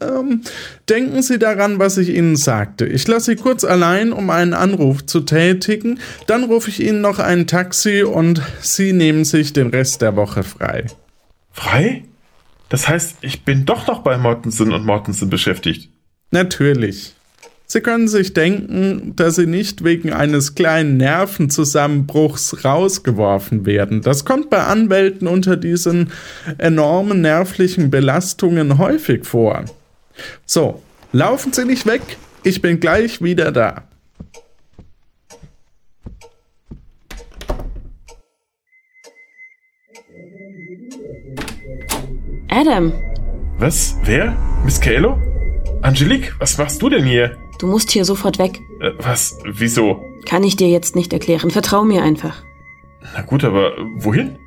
ähm, 0.00 0.42
denken 0.88 1.22
Sie 1.22 1.38
daran, 1.38 1.78
was 1.78 1.98
ich 1.98 2.10
Ihnen 2.10 2.36
sagte. 2.36 2.86
Ich 2.86 3.06
lasse 3.08 3.32
Sie 3.32 3.36
kurz 3.36 3.64
allein, 3.64 4.12
um 4.12 4.30
einen 4.30 4.54
Anruf 4.54 5.04
zu 5.06 5.20
tätigen. 5.20 5.98
Dann 6.26 6.44
rufe 6.44 6.70
ich 6.70 6.80
Ihnen 6.80 7.00
noch 7.00 7.18
ein 7.18 7.46
Taxi 7.46 8.02
und 8.02 8.42
Sie 8.60 8.92
nehmen 8.92 9.24
sich 9.24 9.52
den 9.52 9.68
Rest 9.68 10.02
der 10.02 10.16
Woche 10.16 10.42
frei. 10.42 10.86
Frei? 11.52 12.04
Das 12.68 12.88
heißt, 12.88 13.18
ich 13.22 13.44
bin 13.44 13.66
doch 13.66 13.86
noch 13.86 14.02
bei 14.02 14.16
Mortensen 14.16 14.72
und 14.72 14.86
Mortensen 14.86 15.28
beschäftigt. 15.28 15.90
Natürlich. 16.30 17.14
Sie 17.72 17.80
können 17.80 18.08
sich 18.08 18.34
denken, 18.34 19.12
dass 19.14 19.36
Sie 19.36 19.46
nicht 19.46 19.84
wegen 19.84 20.12
eines 20.12 20.56
kleinen 20.56 20.96
Nervenzusammenbruchs 20.96 22.64
rausgeworfen 22.64 23.64
werden. 23.64 24.02
Das 24.02 24.24
kommt 24.24 24.50
bei 24.50 24.64
Anwälten 24.64 25.28
unter 25.28 25.56
diesen 25.56 26.10
enormen 26.58 27.20
nervlichen 27.20 27.88
Belastungen 27.88 28.78
häufig 28.78 29.24
vor. 29.24 29.66
So, 30.46 30.82
laufen 31.12 31.52
Sie 31.52 31.64
nicht 31.64 31.86
weg, 31.86 32.02
ich 32.42 32.60
bin 32.62 32.80
gleich 32.80 33.22
wieder 33.22 33.52
da. 33.52 33.84
Adam, 42.48 42.92
Was? 43.58 43.96
Wer? 44.04 44.36
Miss 44.64 44.80
Kalo? 44.80 45.16
Angelique, 45.82 46.34
was 46.38 46.58
machst 46.58 46.80
du 46.82 46.88
denn 46.88 47.04
hier? 47.04 47.36
du 47.58 47.66
musst 47.66 47.90
hier 47.90 48.04
sofort 48.06 48.38
weg. 48.38 48.58
Äh, 48.80 48.92
was? 48.98 49.38
Wieso? 49.44 50.02
Kann 50.26 50.42
ich 50.44 50.56
dir 50.56 50.68
jetzt 50.68 50.96
nicht 50.96 51.12
erklären. 51.12 51.50
Vertrau 51.50 51.84
mir 51.84 52.02
einfach. 52.02 52.42
Na 53.14 53.20
gut, 53.22 53.44
aber 53.44 53.72
wohin? 53.96 54.38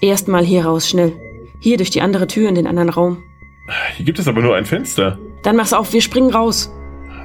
Erstmal 0.00 0.44
hier 0.44 0.64
raus, 0.64 0.88
schnell. 0.88 1.12
Hier 1.60 1.76
durch 1.76 1.90
die 1.90 2.00
andere 2.00 2.26
Tür 2.26 2.48
in 2.48 2.54
den 2.54 2.66
anderen 2.66 2.88
Raum. 2.90 3.22
Hier 3.96 4.04
gibt 4.04 4.18
es 4.18 4.28
aber 4.28 4.42
nur 4.42 4.56
ein 4.56 4.64
Fenster. 4.64 5.18
Dann 5.42 5.56
mach's 5.56 5.72
auf, 5.72 5.92
wir 5.92 6.00
springen 6.00 6.30
raus. 6.30 6.72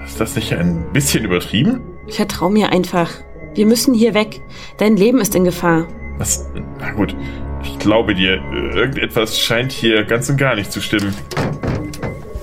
Ist 0.06 0.20
das 0.20 0.36
nicht 0.36 0.54
ein 0.54 0.92
bisschen 0.94 1.24
übertrieben? 1.24 1.82
Vertrau 2.08 2.50
mir 2.50 2.72
einfach. 2.72 3.10
Wir 3.54 3.66
müssen 3.66 3.94
hier 3.94 4.14
weg. 4.14 4.42
Dein 4.78 4.96
Leben 4.96 5.20
ist 5.20 5.36
in 5.36 5.44
Gefahr. 5.44 5.88
Was? 6.18 6.50
Na 6.80 6.92
gut, 6.92 7.16
ich 7.64 7.78
glaube 7.80 8.16
dir. 8.16 8.42
Irgendetwas 8.74 9.40
scheint 9.40 9.72
hier 9.72 10.04
ganz 10.04 10.30
und 10.30 10.38
gar 10.38 10.56
nicht 10.56 10.72
zu 10.72 10.82
stimmen. 10.82 11.14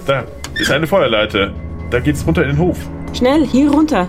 Da 0.06 0.24
ist 0.54 0.70
eine 0.70 0.86
Feuerleiter. 0.86 1.54
Da 1.90 2.00
geht's 2.00 2.26
runter 2.26 2.42
in 2.42 2.50
den 2.50 2.58
Hof. 2.58 2.78
Schnell, 3.12 3.46
hier 3.46 3.70
runter. 3.70 4.08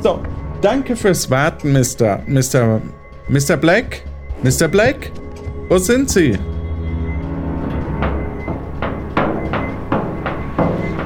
So, 0.00 0.22
danke 0.62 0.94
fürs 0.94 1.30
Warten, 1.30 1.72
Mr. 1.72 2.22
Mr. 2.26 2.80
Mr. 3.28 3.56
Black? 3.56 4.02
Mr. 4.42 4.68
Black? 4.68 5.10
Wo 5.68 5.78
sind 5.78 6.08
Sie? 6.08 6.38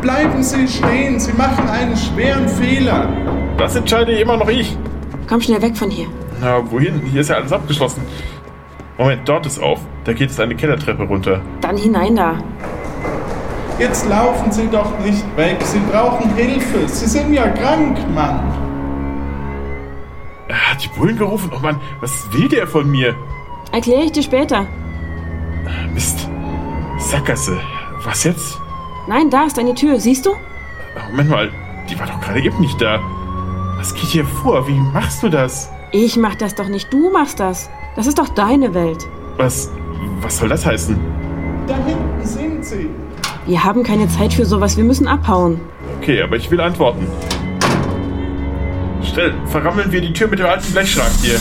Bleiben 0.03 0.43
Sie 0.43 0.69
stehen, 0.69 1.19
Sie 1.19 1.33
machen 1.33 1.67
einen 1.69 1.97
schweren 1.97 2.47
Fehler. 2.47 3.09
Das 3.57 3.75
entscheide 3.77 4.13
immer 4.13 4.37
noch 4.37 4.49
ich. 4.49 4.77
Komm 5.29 5.41
schnell 5.41 5.63
weg 5.63 5.77
von 5.77 5.91
hier. 5.91 6.07
Na, 6.43 6.61
wohin? 6.71 7.01
Hier 7.11 7.23
ist 7.23 7.31
ja 7.31 7.37
alles 7.37 7.53
abgeschlossen. 7.53 8.03
Moment, 8.99 9.27
dort 9.27 9.47
ist 9.47 9.59
auf. 9.59 9.81
Da 10.05 10.13
geht 10.13 10.29
es 10.31 10.39
eine 10.39 10.55
Kellertreppe 10.55 11.05
runter. 11.05 11.41
Dann 11.63 11.77
hinein 11.79 12.17
da. 12.17 12.39
Jetzt 13.79 14.07
laufen 14.11 14.53
Sie 14.53 14.69
doch 14.71 14.99
nicht 14.99 15.25
weg. 15.37 15.57
Sie 15.63 15.81
brauchen 15.91 16.35
Hilfe. 16.35 16.87
Sie 16.87 17.07
sind 17.07 17.33
ja 17.33 17.49
krank, 17.49 17.97
Mann. 18.15 18.70
Er 20.51 20.73
hat 20.73 20.83
die 20.83 20.89
Bullen 20.89 21.17
gerufen. 21.17 21.49
Oh 21.55 21.61
Mann, 21.61 21.81
was 22.01 22.27
will 22.33 22.49
der 22.49 22.67
von 22.67 22.91
mir? 22.91 23.15
Erkläre 23.71 24.03
ich 24.03 24.11
dir 24.11 24.25
später. 24.25 24.67
Mist. 25.95 26.29
Sackgasse. 26.99 27.61
Was 28.03 28.25
jetzt? 28.25 28.61
Nein, 29.07 29.31
da 29.31 29.45
ist 29.45 29.61
eine 29.61 29.77
Tür. 29.77 30.01
Siehst 30.01 30.27
du? 30.27 30.31
Moment 31.11 31.31
mal, 31.31 31.51
die 31.89 31.97
war 32.01 32.07
doch 32.09 32.21
gerade 32.21 32.41
eben 32.41 32.59
nicht 32.59 32.81
da. 32.83 32.99
Was 33.77 33.95
geht 33.95 34.07
hier 34.07 34.25
vor? 34.25 34.67
Wie 34.67 34.81
machst 34.93 35.23
du 35.23 35.29
das? 35.29 35.71
Ich 35.93 36.17
mach 36.17 36.35
das 36.35 36.57
doch 36.57 36.67
nicht. 36.67 36.93
Du 36.93 37.11
machst 37.13 37.39
das. 37.39 37.71
Das 37.95 38.09
ist 38.09 38.19
doch 38.19 38.29
deine 38.31 38.75
Welt. 38.75 39.07
Was, 39.37 39.71
was 40.21 40.39
soll 40.39 40.49
das 40.49 40.67
heißen? 40.67 40.99
Da 41.69 41.77
hinten 41.77 42.27
sind 42.27 42.65
Sie. 42.65 42.91
Wir 43.47 43.63
haben 43.63 43.85
keine 43.85 44.09
Zeit 44.09 44.35
für 44.35 44.45
sowas. 44.45 44.77
Wir 44.77 44.85
müssen 44.85 45.07
abhauen. 45.07 45.61
Okay, 46.01 46.21
aber 46.23 46.35
ich 46.35 46.51
will 46.51 46.61
antworten. 46.61 47.07
Schnell, 49.13 49.35
verrammeln 49.47 49.91
wir 49.91 50.01
die 50.01 50.13
Tür 50.13 50.29
mit 50.29 50.39
dem 50.39 50.47
alten 50.47 50.73
Blechschrank 50.73 51.11
hier. 51.21 51.37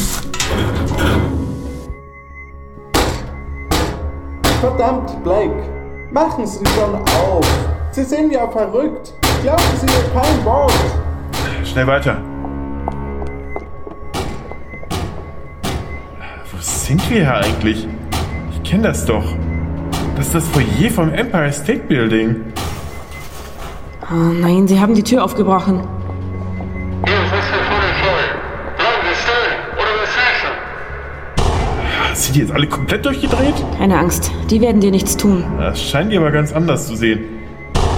Verdammt, 4.60 5.23
Blake. 5.23 5.53
Machen 6.12 6.47
Sie 6.47 6.65
schon 6.65 6.95
auf. 6.95 7.45
Sie 7.91 8.03
sind 8.03 8.34
ja 8.34 8.47
verrückt. 8.47 9.13
Glauben 9.43 9.62
Sie 9.79 9.86
mir 9.86 10.19
kein 10.19 10.45
Wort. 10.45 10.73
Schnell 11.63 11.86
weiter. 11.86 12.17
Wo 16.51 16.58
sind 16.60 17.08
wir 17.12 17.21
hier 17.21 17.36
eigentlich? 17.36 17.88
Ich 18.51 18.63
kenne 18.69 18.84
das 18.88 19.05
doch. 19.05 19.36
Das 20.15 20.25
ist 20.25 20.36
das 20.36 20.47
Foyer 20.47 20.89
vom 20.89 21.13
Empire 21.13 21.53
State 21.53 21.84
Building. 21.88 22.51
Oh 24.12 24.15
nein, 24.15 24.67
sie 24.67 24.79
haben 24.79 24.95
die 24.95 25.03
Tür 25.03 25.23
aufgebrochen. 25.23 25.98
Die 32.39 32.45
jetzt 32.45 32.54
alle 32.54 32.67
komplett 32.67 33.06
durchgedreht? 33.06 33.56
Keine 33.78 33.97
Angst, 33.97 34.32
die 34.49 34.62
werden 34.62 34.80
dir 34.80 34.91
nichts 34.91 35.17
tun. 35.17 35.43
Das 35.58 35.82
scheint 35.82 36.12
die 36.12 36.17
aber 36.17 36.32
ganz 36.32 36.54
anders 36.54 36.88
zu 36.88 36.95
sehen. 36.95 37.19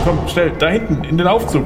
Komm, 0.03 0.17
schnell, 0.27 0.51
da 0.57 0.69
hinten, 0.69 1.03
in 1.03 1.17
den 1.17 1.27
Aufzug. 1.27 1.65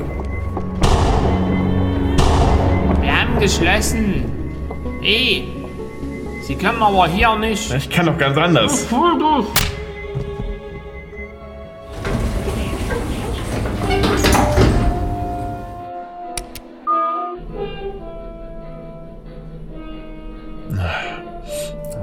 Wir 3.02 3.22
haben 3.22 3.40
geschlossen. 3.40 4.26
Hey, 5.02 5.48
Sie 6.42 6.56
können 6.56 6.82
aber 6.82 7.08
hier 7.08 7.36
nicht. 7.38 7.74
Ich 7.74 7.90
kann 7.90 8.08
doch 8.08 8.18
ganz 8.18 8.38
anders. 8.38 8.88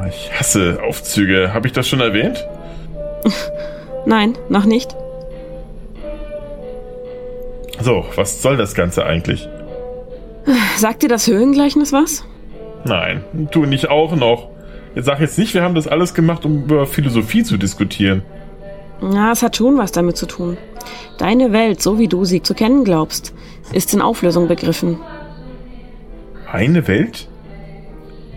Ich 0.09 0.31
hasse 0.33 0.81
Aufzüge. 0.83 1.53
Habe 1.55 1.67
ich 1.67 1.73
das 1.73 1.89
schon 1.89 2.01
erwähnt? 2.01 2.47
Nein, 4.07 4.37
noch 4.49 4.65
nicht. 4.65 4.97
So, 7.81 8.05
was 8.17 8.43
soll 8.43 8.57
das 8.57 8.75
Ganze 8.75 9.05
eigentlich? 9.05 9.49
Sagt 10.77 11.03
dir 11.03 11.09
das 11.09 11.27
Höhlengleichnis 11.27 11.93
was? 11.93 12.25
Nein, 12.85 13.25
du 13.33 13.65
nicht 13.65 13.89
auch 13.89 14.15
noch. 14.17 14.49
Jetzt 14.95 15.07
sag 15.07 15.21
jetzt 15.21 15.39
nicht, 15.39 15.55
wir 15.55 15.63
haben 15.63 15.75
das 15.75 15.89
alles 15.89 16.15
gemacht, 16.15 16.45
um 16.45 16.65
über 16.65 16.87
Philosophie 16.87 17.45
zu 17.45 17.57
diskutieren. 17.57 18.23
Ja, 19.01 19.33
es 19.33 19.43
hat 19.43 19.57
schon 19.57 19.79
was 19.79 19.93
damit 19.93 20.17
zu 20.17 20.27
tun. 20.27 20.57
Deine 21.19 21.53
Welt, 21.53 21.81
so 21.81 21.99
wie 21.99 22.09
du 22.09 22.25
sie 22.25 22.43
zu 22.43 22.55
kennen 22.55 22.85
glaubst, 22.85 23.35
ist 23.73 23.95
in 23.95 24.03
Auflösung 24.03 24.49
begriffen. 24.49 24.99
Meine 26.53 26.87
Welt? 26.87 27.29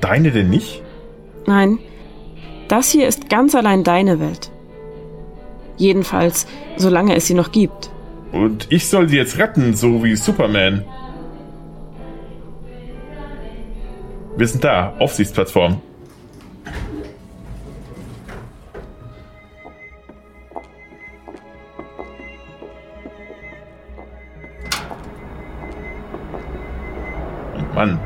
Deine 0.02 0.32
denn 0.32 0.50
nicht? 0.50 0.82
Nein, 1.48 1.80
das 2.68 2.90
hier 2.90 3.08
ist 3.08 3.30
ganz 3.30 3.54
allein 3.56 3.84
deine 3.84 4.20
Welt. 4.20 4.52
Jedenfalls, 5.78 6.48
solange 6.78 7.16
es 7.16 7.28
sie 7.28 7.34
noch 7.34 7.52
gibt. 7.52 7.92
Und 8.32 8.68
ich 8.72 8.88
soll 8.88 9.08
sie 9.10 9.18
jetzt 9.18 9.38
retten, 9.38 9.76
so 9.76 10.04
wie 10.04 10.16
Superman. 10.16 10.84
Wir 14.38 14.48
sind 14.48 14.64
da, 14.64 14.94
Aufsichtsplattform. 15.00 15.82
Mann, 27.74 28.00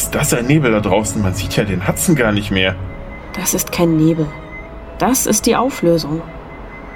ist 0.00 0.14
das 0.14 0.32
ein 0.32 0.46
Nebel 0.46 0.72
da 0.72 0.80
draußen? 0.80 1.20
Man 1.20 1.34
sieht 1.34 1.56
ja 1.56 1.64
den 1.64 1.86
Hudson 1.86 2.14
gar 2.16 2.32
nicht 2.32 2.50
mehr. 2.50 2.74
Das 3.34 3.52
ist 3.52 3.70
kein 3.70 3.98
Nebel. 3.98 4.26
Das 4.98 5.26
ist 5.26 5.44
die 5.44 5.56
Auflösung. 5.56 6.22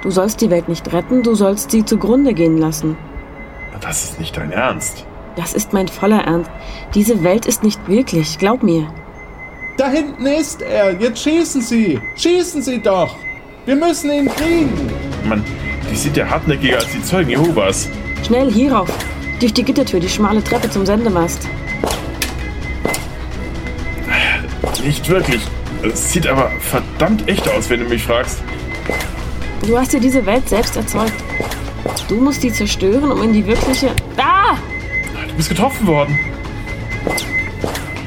Du 0.01 0.09
sollst 0.09 0.41
die 0.41 0.49
Welt 0.49 0.67
nicht 0.67 0.91
retten, 0.91 1.21
du 1.21 1.35
sollst 1.35 1.69
sie 1.69 1.85
zugrunde 1.85 2.33
gehen 2.33 2.57
lassen. 2.57 2.97
Das 3.79 4.05
ist 4.05 4.19
nicht 4.19 4.35
dein 4.35 4.51
Ernst. 4.51 5.05
Das 5.35 5.53
ist 5.53 5.71
mein 5.71 5.87
voller 5.87 6.23
Ernst. 6.23 6.49
Diese 6.95 7.23
Welt 7.23 7.45
ist 7.45 7.63
nicht 7.63 7.87
wirklich, 7.87 8.39
glaub 8.39 8.63
mir. 8.63 8.87
Da 9.77 9.87
hinten 9.89 10.25
ist 10.25 10.63
er. 10.63 10.99
Jetzt 10.99 11.21
schießen 11.21 11.61
Sie. 11.61 11.99
Schießen 12.15 12.63
Sie 12.63 12.81
doch. 12.81 13.15
Wir 13.65 13.75
müssen 13.75 14.09
ihn 14.09 14.29
kriegen. 14.33 14.71
Mann, 15.27 15.43
die 15.91 15.95
sind 15.95 16.17
ja 16.17 16.27
hartnäckiger 16.27 16.77
als 16.77 16.91
die 16.91 17.03
Zeugen 17.03 17.29
Jehovas. 17.29 17.87
Schnell 18.25 18.51
hierauf. 18.51 18.89
Durch 19.39 19.53
die 19.53 19.63
Gittertür, 19.63 19.99
die 19.99 20.09
schmale 20.09 20.43
Treppe 20.43 20.71
zum 20.71 20.87
Sendemast. 20.87 21.47
Nicht 24.85 25.09
wirklich. 25.09 25.41
Es 25.81 26.13
sieht 26.13 26.27
aber 26.27 26.51
verdammt 26.59 27.27
echt 27.27 27.49
aus, 27.49 27.71
wenn 27.71 27.79
du 27.79 27.87
mich 27.87 28.03
fragst. 28.03 28.43
Du 29.65 29.75
hast 29.79 29.93
dir 29.93 29.99
diese 29.99 30.23
Welt 30.27 30.47
selbst 30.47 30.77
erzeugt. 30.77 31.15
Du 32.07 32.17
musst 32.17 32.43
die 32.43 32.53
zerstören, 32.53 33.11
um 33.11 33.23
in 33.23 33.33
die 33.33 33.47
wirkliche... 33.47 33.95
Ah! 34.17 34.57
Du 35.27 35.33
bist 35.35 35.49
getroffen 35.49 35.87
worden. 35.87 36.19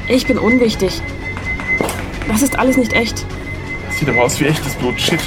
Ich 0.07 0.25
bin 0.25 0.37
unwichtig. 0.37 1.01
Das 2.29 2.41
ist 2.41 2.57
alles 2.57 2.77
nicht 2.77 2.93
echt. 2.93 3.25
Das 3.87 3.99
sieht 3.99 4.07
aber 4.07 4.23
aus 4.23 4.39
wie 4.39 4.45
echtes 4.45 4.73
Blut. 4.75 4.99
Shit. 5.01 5.19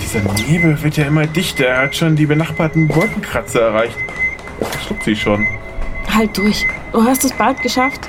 Dieser 0.00 0.20
Nebel 0.48 0.82
wird 0.82 0.96
ja 0.96 1.04
immer 1.04 1.26
dichter. 1.26 1.66
Er 1.66 1.82
hat 1.82 1.94
schon 1.94 2.16
die 2.16 2.26
benachbarten 2.26 2.92
Wolkenkratzer 2.92 3.60
erreicht. 3.60 3.96
Schluckt 4.84 5.04
sie 5.04 5.14
schon. 5.14 5.46
Halt 6.12 6.36
durch. 6.36 6.66
Du 6.92 7.04
hast 7.04 7.24
es 7.24 7.32
bald 7.32 7.62
geschafft. 7.62 8.08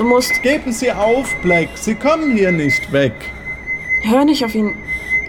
Du 0.00 0.06
musst. 0.06 0.42
Geben 0.42 0.72
Sie 0.72 0.90
auf, 0.90 1.36
Black. 1.42 1.68
Sie 1.74 1.94
kommen 1.94 2.34
hier 2.34 2.52
nicht 2.52 2.90
weg. 2.90 3.12
Hör 4.00 4.24
nicht 4.24 4.42
auf 4.42 4.54
ihn. 4.54 4.74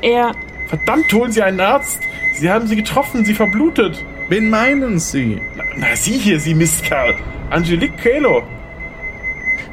Er. 0.02 0.32
Verdammt, 0.68 1.12
holen 1.12 1.34
Sie 1.34 1.42
einen 1.42 1.60
Arzt. 1.60 2.00
Sie 2.36 2.50
haben 2.50 2.68
sie 2.68 2.78
getroffen. 2.78 3.26
Sie 3.26 3.34
verblutet. 3.34 4.06
Wen 4.30 4.50
meinen 4.50 4.98
Sie? 4.98 5.42
Na, 5.58 5.66
na 5.76 5.94
Sie 5.98 6.14
hier, 6.14 6.40
Sie 6.40 6.54
Mistkerl. 6.54 7.18
Angelique 7.50 7.98
Kelo. 7.98 8.44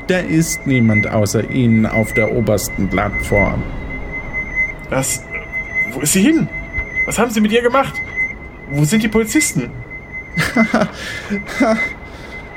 Da 0.08 0.18
ist 0.18 0.66
niemand 0.66 1.06
außer 1.06 1.48
Ihnen 1.48 1.86
auf 1.86 2.12
der 2.14 2.32
obersten 2.32 2.88
Plattform. 2.88 3.62
Was? 4.90 5.22
Wo 5.92 6.00
ist 6.00 6.14
sie 6.14 6.22
hin? 6.22 6.48
Was 7.06 7.20
haben 7.20 7.30
Sie 7.30 7.40
mit 7.40 7.52
ihr 7.52 7.62
gemacht? 7.62 7.94
Wo 8.68 8.82
sind 8.82 9.04
die 9.04 9.08
Polizisten? 9.08 9.70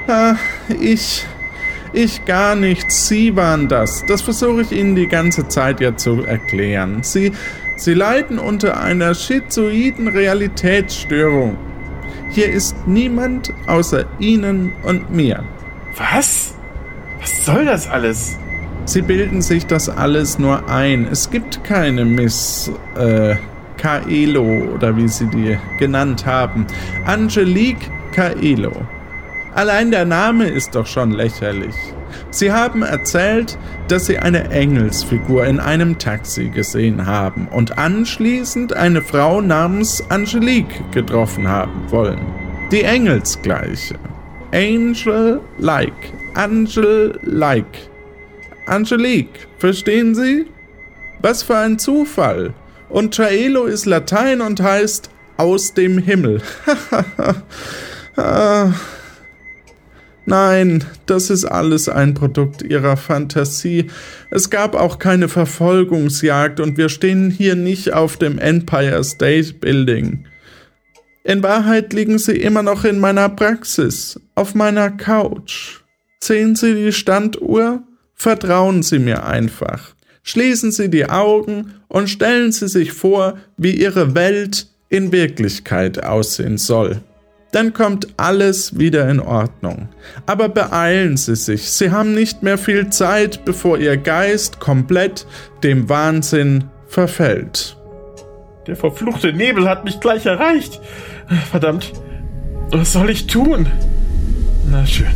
ich. 0.79 1.23
Ich 1.93 2.23
gar 2.25 2.55
nichts. 2.55 3.07
Sie 3.07 3.35
waren 3.35 3.67
das. 3.67 4.05
Das 4.05 4.21
versuche 4.21 4.61
ich 4.61 4.71
Ihnen 4.71 4.95
die 4.95 5.07
ganze 5.07 5.47
Zeit 5.47 5.81
ja 5.81 5.95
zu 5.95 6.23
erklären. 6.23 7.03
Sie, 7.03 7.33
Sie 7.75 7.93
leiden 7.93 8.39
unter 8.39 8.79
einer 8.79 9.13
schizoiden 9.13 10.07
Realitätsstörung. 10.07 11.57
Hier 12.29 12.49
ist 12.49 12.75
niemand 12.87 13.51
außer 13.67 14.05
Ihnen 14.19 14.71
und 14.83 15.13
mir. 15.13 15.43
Was? 15.97 16.53
Was 17.19 17.45
soll 17.45 17.65
das 17.65 17.89
alles? 17.89 18.37
Sie 18.85 19.01
bilden 19.01 19.41
sich 19.41 19.65
das 19.65 19.89
alles 19.89 20.39
nur 20.39 20.69
ein. 20.69 21.07
Es 21.11 21.29
gibt 21.29 21.63
keine 21.65 22.05
Miss 22.05 22.71
äh, 22.97 23.35
Kaelo 23.77 24.63
oder 24.75 24.95
wie 24.95 25.07
Sie 25.09 25.27
die 25.27 25.57
genannt 25.77 26.25
haben. 26.25 26.65
Angelique 27.05 27.91
Kaelo. 28.13 28.71
Allein 29.53 29.91
der 29.91 30.05
Name 30.05 30.47
ist 30.47 30.75
doch 30.75 30.87
schon 30.87 31.11
lächerlich. 31.11 31.75
Sie 32.29 32.51
haben 32.51 32.83
erzählt, 32.83 33.57
dass 33.89 34.05
Sie 34.05 34.17
eine 34.17 34.49
Engelsfigur 34.49 35.45
in 35.45 35.59
einem 35.59 35.97
Taxi 35.97 36.49
gesehen 36.49 37.05
haben 37.05 37.47
und 37.49 37.77
anschließend 37.77 38.73
eine 38.73 39.01
Frau 39.01 39.41
namens 39.41 40.03
Angelique 40.09 40.83
getroffen 40.91 41.47
haben 41.47 41.89
wollen. 41.89 42.21
Die 42.71 42.83
Engelsgleiche. 42.83 43.95
Angel-like. 44.53 46.13
Angel-like. 46.35 47.89
Angelique, 48.65 49.47
verstehen 49.57 50.15
Sie? 50.15 50.45
Was 51.19 51.43
für 51.43 51.57
ein 51.57 51.77
Zufall. 51.77 52.53
Und 52.87 53.15
Chaelo 53.15 53.65
ist 53.65 53.85
Latein 53.85 54.39
und 54.39 54.61
heißt 54.61 55.09
aus 55.35 55.73
dem 55.73 55.97
Himmel. 55.97 56.41
ah. 58.15 58.69
Nein, 60.25 60.83
das 61.07 61.31
ist 61.31 61.45
alles 61.45 61.89
ein 61.89 62.13
Produkt 62.13 62.61
ihrer 62.61 62.95
Fantasie. 62.95 63.87
Es 64.29 64.49
gab 64.51 64.75
auch 64.75 64.99
keine 64.99 65.27
Verfolgungsjagd 65.27 66.59
und 66.59 66.77
wir 66.77 66.89
stehen 66.89 67.31
hier 67.31 67.55
nicht 67.55 67.93
auf 67.93 68.17
dem 68.17 68.37
Empire 68.37 69.03
State 69.03 69.53
Building. 69.53 70.25
In 71.23 71.41
Wahrheit 71.41 71.93
liegen 71.93 72.19
sie 72.19 72.35
immer 72.35 72.61
noch 72.61 72.83
in 72.83 72.99
meiner 72.99 73.29
Praxis, 73.29 74.19
auf 74.35 74.53
meiner 74.53 74.91
Couch. 74.91 75.81
Sehen 76.19 76.55
Sie 76.55 76.75
die 76.75 76.93
Standuhr? 76.93 77.81
Vertrauen 78.13 78.83
Sie 78.83 78.99
mir 78.99 79.25
einfach. 79.25 79.95
Schließen 80.21 80.71
Sie 80.71 80.89
die 80.89 81.09
Augen 81.09 81.73
und 81.87 82.09
stellen 82.09 82.51
Sie 82.51 82.67
sich 82.67 82.93
vor, 82.93 83.37
wie 83.57 83.71
Ihre 83.71 84.13
Welt 84.13 84.67
in 84.89 85.11
Wirklichkeit 85.11 86.03
aussehen 86.03 86.59
soll 86.59 87.01
dann 87.51 87.73
kommt 87.73 88.07
alles 88.17 88.79
wieder 88.79 89.09
in 89.09 89.19
Ordnung. 89.19 89.89
Aber 90.25 90.49
beeilen 90.49 91.17
Sie 91.17 91.35
sich, 91.35 91.69
Sie 91.71 91.91
haben 91.91 92.13
nicht 92.13 92.43
mehr 92.43 92.57
viel 92.57 92.89
Zeit, 92.89 93.43
bevor 93.45 93.77
Ihr 93.77 93.97
Geist 93.97 94.59
komplett 94.59 95.25
dem 95.63 95.89
Wahnsinn 95.89 96.65
verfällt. 96.87 97.77
Der 98.67 98.75
verfluchte 98.75 99.33
Nebel 99.33 99.67
hat 99.67 99.83
mich 99.85 99.99
gleich 99.99 100.25
erreicht. 100.25 100.79
Verdammt, 101.49 101.91
was 102.71 102.93
soll 102.93 103.09
ich 103.09 103.27
tun? 103.27 103.67
Na 104.69 104.85
schön. 104.85 105.07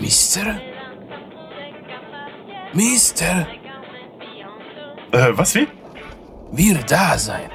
Mister? 0.00 0.71
Mister? 2.72 3.46
Äh, 5.12 5.28
was 5.32 5.54
wie? 5.54 5.68
Wir 6.52 6.78
da 6.78 7.18
sein. 7.18 7.50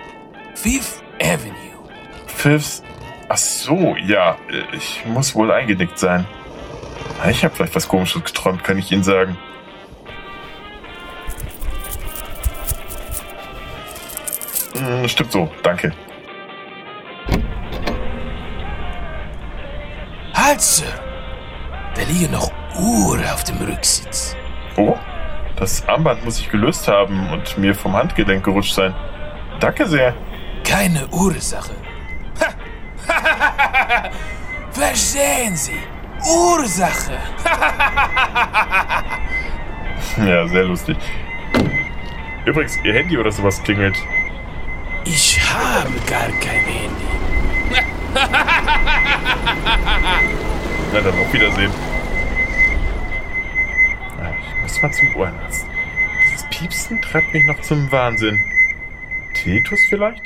Fifth 0.55 1.03
Avenue. 1.21 1.89
Fifth? 2.27 2.83
Ach 3.29 3.37
so, 3.37 3.95
ja. 3.95 4.37
Ich 4.73 5.03
muss 5.05 5.35
wohl 5.35 5.51
eingenickt 5.51 5.97
sein. 5.97 6.25
Ich 7.29 7.43
habe 7.43 7.55
vielleicht 7.55 7.75
was 7.75 7.87
Komisches 7.87 8.23
geträumt, 8.23 8.63
kann 8.63 8.77
ich 8.77 8.91
Ihnen 8.91 9.03
sagen. 9.03 9.37
Hm, 14.77 15.07
stimmt 15.07 15.31
so, 15.31 15.49
danke. 15.63 15.93
Halt, 20.33 20.61
Sir! 20.61 20.85
Da 21.95 22.01
liegen 22.03 22.31
noch 22.31 22.51
Uhren 22.79 23.25
auf 23.25 23.43
dem 23.43 23.57
Rücksitz. 23.57 24.35
Oh, 24.77 24.95
das 25.57 25.85
Armband 25.87 26.23
muss 26.23 26.39
ich 26.39 26.49
gelöst 26.49 26.87
haben 26.87 27.29
und 27.31 27.57
mir 27.57 27.75
vom 27.75 27.93
Handgelenk 27.93 28.45
gerutscht 28.45 28.73
sein. 28.73 28.95
Danke 29.59 29.85
sehr. 29.87 30.13
Keine 30.63 31.05
Ursache. 31.07 31.73
Verstehen 34.71 35.55
Sie? 35.55 35.79
Ursache. 36.23 37.17
ja, 40.27 40.47
sehr 40.47 40.63
lustig. 40.63 40.97
Übrigens, 42.45 42.77
Ihr 42.83 42.93
Handy 42.93 43.17
oder 43.17 43.31
sowas 43.31 43.61
klingelt. 43.63 43.97
Ich 45.05 45.39
habe 45.41 45.89
gar 46.07 46.29
kein 46.39 46.65
Handy. 46.65 47.07
Na 50.93 51.01
dann, 51.01 51.19
auf 51.19 51.33
Wiedersehen. 51.33 51.71
Muss 54.77 54.83
mal 54.83 54.93
zum 54.93 55.15
Ohrenarzt. 55.15 55.65
Dieses 56.23 56.45
Piepsen 56.51 57.01
treibt 57.01 57.33
mich 57.33 57.43
noch 57.45 57.59
zum 57.61 57.91
Wahnsinn. 57.91 58.39
Tinnitus 59.33 59.79
vielleicht? 59.89 60.21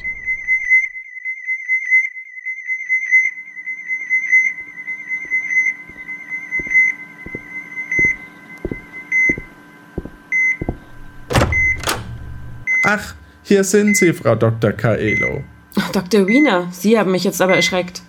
Ach, 12.84 13.16
hier 13.44 13.64
sind 13.64 13.96
Sie, 13.96 14.12
Frau 14.12 14.36
Dr. 14.36 14.74
Kaelo. 14.74 15.46
Dr. 15.94 16.28
Wiener, 16.28 16.68
Sie 16.72 17.00
haben 17.00 17.12
mich 17.12 17.24
jetzt 17.24 17.42
aber 17.42 17.56
erschreckt. 17.56 18.02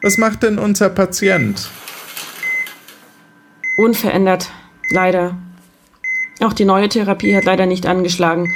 Was 0.00 0.16
macht 0.16 0.44
denn 0.44 0.58
unser 0.58 0.88
Patient? 0.88 1.68
Unverändert, 3.76 4.50
leider. 4.88 5.36
Auch 6.40 6.52
die 6.52 6.64
neue 6.64 6.88
Therapie 6.88 7.36
hat 7.36 7.44
leider 7.44 7.66
nicht 7.66 7.86
angeschlagen, 7.86 8.52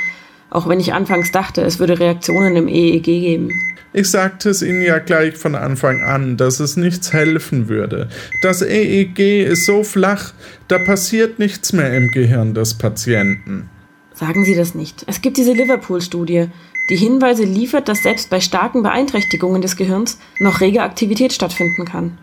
auch 0.51 0.69
wenn 0.69 0.81
ich 0.81 0.95
anfangs 0.95 1.31
dachte, 1.31 1.63
es 1.63 1.79
würde 1.79 1.99
Reaktionen 1.99 2.57
im 2.57 2.69
EEG 2.69 3.05
geben. 3.05 3.51
Ich 3.93 4.11
sagte 4.11 4.51
es 4.51 4.63
Ihnen 4.63 4.83
ja 4.83 4.99
gleich 4.99 5.37
von 5.37 5.55
Anfang 5.55 6.03
an, 6.03 6.37
dass 6.37 6.61
es 6.61 6.77
nichts 6.77 7.13
helfen 7.13 7.69
würde. 7.69 8.09
Das 8.43 8.61
EEG 8.63 9.45
ist 9.47 9.65
so 9.65 9.83
flach, 9.83 10.33
da 10.69 10.79
passiert 10.79 11.39
nichts 11.39 11.73
mehr 11.73 11.97
im 11.97 12.11
Gehirn 12.11 12.53
des 12.55 12.75
Patienten. 12.77 13.71
Sagen 14.13 14.45
Sie 14.45 14.55
das 14.55 14.75
nicht. 14.75 15.05
Es 15.07 15.23
gibt 15.23 15.37
diese 15.37 15.53
Liverpool-Studie, 15.53 16.49
die 16.91 16.97
Hinweise 16.97 17.45
liefert, 17.45 17.89
dass 17.89 18.03
selbst 18.03 18.31
bei 18.31 18.41
starken 18.41 18.83
Beeinträchtigungen 18.83 19.63
des 19.63 19.77
Gehirns 19.77 20.19
noch 20.39 20.61
rege 20.61 20.83
Aktivität 20.83 21.33
stattfinden 21.33 21.85
kann. 21.85 22.19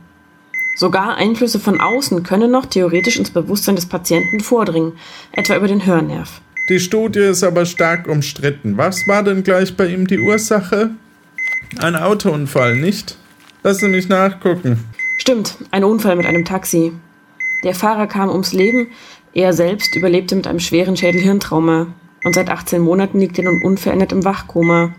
Sogar 0.76 1.16
Einflüsse 1.16 1.60
von 1.60 1.80
außen 1.80 2.24
können 2.24 2.52
noch 2.52 2.66
theoretisch 2.66 3.18
ins 3.18 3.32
Bewusstsein 3.32 3.76
des 3.76 3.86
Patienten 3.86 4.42
vordringen, 4.42 4.94
etwa 5.32 5.56
über 5.56 5.68
den 5.68 5.86
Hörnerv. 5.86 6.42
Die 6.68 6.80
Studie 6.80 7.20
ist 7.20 7.44
aber 7.44 7.66
stark 7.66 8.08
umstritten. 8.08 8.78
Was 8.78 9.08
war 9.08 9.24
denn 9.24 9.44
gleich 9.44 9.78
bei 9.78 9.88
ihm 9.88 10.06
die 10.06 10.20
Ursache? 10.20 10.92
Ein 11.80 11.96
Autounfall, 11.96 12.76
nicht? 12.76 13.18
Lass 13.64 13.78
Sie 13.78 13.88
mich 13.88 14.10
nachgucken. 14.10 14.84
Stimmt, 15.18 15.58
ein 15.72 15.84
Unfall 15.84 16.16
mit 16.16 16.26
einem 16.26 16.44
Taxi. 16.44 16.92
Der 17.64 17.74
Fahrer 17.74 18.08
kam 18.08 18.30
ums 18.30 18.52
Leben, 18.52 18.88
er 19.34 19.54
selbst 19.54 19.96
überlebte 19.96 20.36
mit 20.36 20.48
einem 20.48 20.60
schweren 20.60 20.98
Schädelhirntrauma 20.98 21.88
und 22.24 22.36
seit 22.36 22.50
18 22.50 22.82
Monaten 22.82 23.20
liegt 23.20 23.38
er 23.38 23.46
nun 23.46 23.62
unverändert 23.64 24.12
im 24.12 24.24
Wachkoma. 24.24 24.94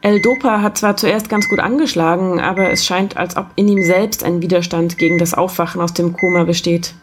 El 0.00 0.20
Dopa 0.20 0.62
hat 0.62 0.78
zwar 0.78 0.96
zuerst 0.96 1.28
ganz 1.28 1.48
gut 1.48 1.58
angeschlagen, 1.58 2.38
aber 2.38 2.70
es 2.70 2.86
scheint, 2.86 3.16
als 3.16 3.36
ob 3.36 3.46
in 3.56 3.66
ihm 3.66 3.82
selbst 3.82 4.22
ein 4.22 4.40
Widerstand 4.40 4.96
gegen 4.96 5.18
das 5.18 5.34
Aufwachen 5.34 5.80
aus 5.80 5.92
dem 5.92 6.12
Koma 6.12 6.44
besteht. 6.44 6.94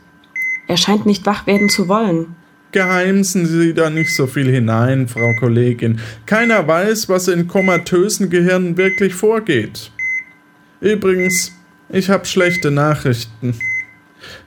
Er 0.67 0.77
scheint 0.77 1.05
nicht 1.05 1.25
wach 1.25 1.45
werden 1.45 1.67
zu 1.67 1.89
wollen. 1.89 2.35
Geheimsen 2.71 3.45
Sie 3.45 3.73
da 3.73 3.89
nicht 3.89 4.13
so 4.13 4.27
viel 4.27 4.49
hinein, 4.49 5.07
Frau 5.07 5.33
Kollegin. 5.39 5.99
Keiner 6.25 6.67
weiß, 6.67 7.09
was 7.09 7.27
in 7.27 7.47
komatösen 7.47 8.29
Gehirnen 8.29 8.77
wirklich 8.77 9.13
vorgeht. 9.13 9.91
Übrigens, 10.81 11.53
ich 11.89 12.09
habe 12.09 12.25
schlechte 12.25 12.71
Nachrichten. 12.71 13.55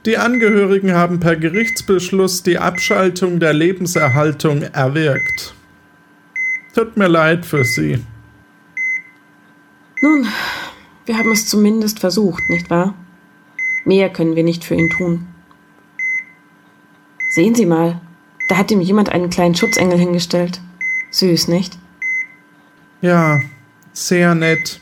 Die 0.07 0.19
Angehörigen 0.19 0.93
haben 0.93 1.21
per 1.21 1.37
Gerichtsbeschluss 1.37 2.43
die 2.43 2.59
Abschaltung 2.59 3.41
der 3.41 3.53
Lebenserhaltung 3.53 4.63
erwirkt. 4.63 5.55
Tut 6.75 6.97
mir 6.97 7.09
leid 7.09 7.47
für 7.47 7.65
Sie. 7.65 7.99
Nun, 10.01 10.27
wir 11.07 11.19
haben 11.19 11.33
es 11.33 11.47
zumindest 11.47 11.99
versucht, 11.99 12.49
nicht 12.51 12.71
wahr? 12.71 12.95
Mehr 13.85 14.11
können 14.11 14.37
wir 14.37 14.45
nicht 14.45 14.65
für 14.65 14.75
ihn 14.75 14.91
tun. 14.91 15.27
Sehen 17.31 17.55
Sie 17.55 17.67
mal, 17.67 18.01
da 18.49 18.57
hat 18.57 18.71
ihm 18.71 18.81
jemand 18.81 19.11
einen 19.11 19.31
kleinen 19.31 19.55
Schutzengel 19.55 19.99
hingestellt. 19.99 20.61
Süß, 21.11 21.49
nicht? 21.49 21.79
Ja, 23.01 23.41
sehr 23.93 24.35
nett. 24.35 24.81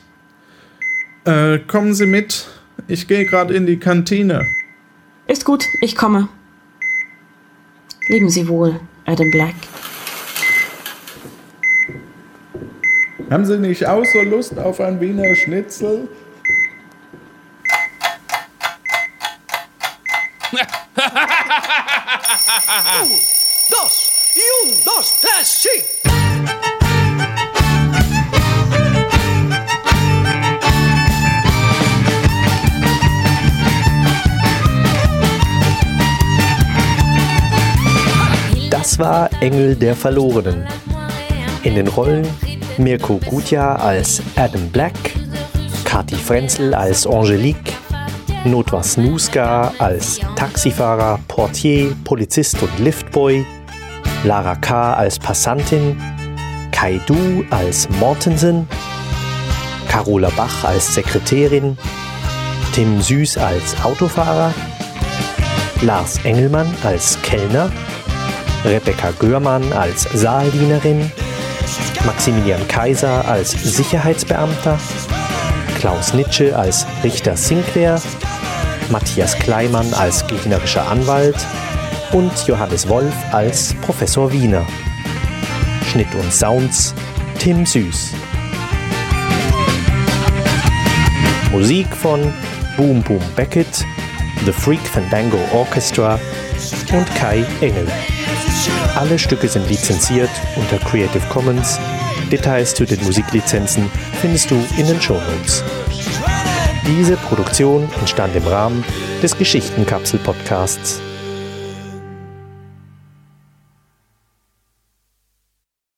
Äh, 1.25 1.59
kommen 1.59 1.93
Sie 1.93 2.05
mit. 2.05 2.47
Ich 2.87 3.07
gehe 3.07 3.25
gerade 3.25 3.53
in 3.53 3.65
die 3.65 3.77
Kantine. 3.77 4.45
Ist 5.27 5.45
gut, 5.45 5.65
ich 5.81 5.95
komme. 5.95 6.29
Leben 8.07 8.29
Sie 8.29 8.47
wohl, 8.47 8.79
Adam 9.05 9.29
Black. 9.31 9.55
Haben 13.29 13.45
Sie 13.45 13.57
nicht 13.57 13.85
auch 13.85 14.05
so 14.05 14.21
Lust 14.21 14.57
auf 14.57 14.79
ein 14.79 15.01
Wiener 15.01 15.35
Schnitzel? 15.35 16.07
Un, 23.01 23.09
dos, 23.69 24.09
y 24.33 24.39
un, 24.63 24.71
dos, 24.85 25.13
tres, 25.19 25.61
sí. 25.61 25.83
Das 38.69 38.97
war 38.97 39.29
Engel 39.41 39.75
der 39.75 39.97
Verlorenen. 39.97 40.65
In 41.63 41.75
den 41.75 41.89
Rollen 41.89 42.25
Mirko 42.77 43.19
Gutjahr 43.25 43.79
als 43.79 44.21
Adam 44.35 44.69
Black, 44.69 44.93
Kati 45.83 46.15
Frenzel 46.15 46.73
als 46.73 47.07
Angelique, 47.07 47.73
Notwa 48.45 48.83
Snuska 48.83 49.73
als 49.79 50.19
Taxifahrer, 50.35 51.19
Portier, 51.27 51.95
Polizist 52.03 52.61
und 52.61 52.79
Liftboy, 52.79 53.45
Lara 54.23 54.55
K. 54.55 54.93
als 54.93 55.17
Passantin, 55.17 55.99
Kai 56.71 56.99
Du 57.07 57.43
als 57.49 57.89
Mortensen, 57.99 58.67
Carola 59.89 60.29
Bach 60.35 60.63
als 60.63 60.93
Sekretärin, 60.93 61.77
Tim 62.73 63.01
Süß 63.01 63.37
als 63.37 63.75
Autofahrer, 63.83 64.53
Lars 65.81 66.19
Engelmann 66.23 66.71
als 66.83 67.17
Kellner, 67.23 67.71
Rebecca 68.63 69.11
Görmann 69.19 69.73
als 69.73 70.03
Saaldienerin, 70.13 71.11
Maximilian 72.07 72.65
Kaiser 72.69 73.27
als 73.27 73.51
Sicherheitsbeamter, 73.51 74.79
Klaus 75.77 76.13
Nitsche 76.13 76.57
als 76.57 76.87
Richter 77.03 77.35
Sinclair, 77.35 78.01
Matthias 78.89 79.37
Kleimann 79.37 79.93
als 79.93 80.25
gegnerischer 80.25 80.89
Anwalt 80.89 81.35
und 82.13 82.31
Johannes 82.47 82.87
Wolf 82.87 83.13
als 83.33 83.73
Professor 83.81 84.31
Wiener. 84.31 84.65
Schnitt 85.91 86.07
und 86.15 86.33
Sounds 86.33 86.95
Tim 87.39 87.65
Süß. 87.65 88.13
Musik 91.51 91.93
von 91.93 92.33
Boom 92.77 93.03
Boom 93.03 93.21
Beckett, 93.35 93.85
The 94.45 94.53
Freak 94.53 94.87
Fandango 94.87 95.39
Orchestra 95.53 96.17
und 96.93 97.15
Kai 97.15 97.45
Engel. 97.59 97.85
Alle 98.95 99.19
Stücke 99.19 99.47
sind 99.47 99.69
lizenziert 99.69 100.29
unter 100.55 100.77
Creative 100.79 101.25
Commons. 101.29 101.79
Details 102.31 102.73
zu 102.73 102.85
den 102.85 103.03
Musiklizenzen 103.03 103.89
findest 104.21 104.51
du 104.51 104.55
in 104.77 104.87
den 104.87 105.01
Shownotes. 105.01 105.63
Diese 106.85 107.17
Produktion 107.17 107.87
entstand 107.99 108.35
im 108.35 108.47
Rahmen 108.47 108.83
des 109.21 109.37
Geschichtenkapsel-Podcasts 109.37 111.01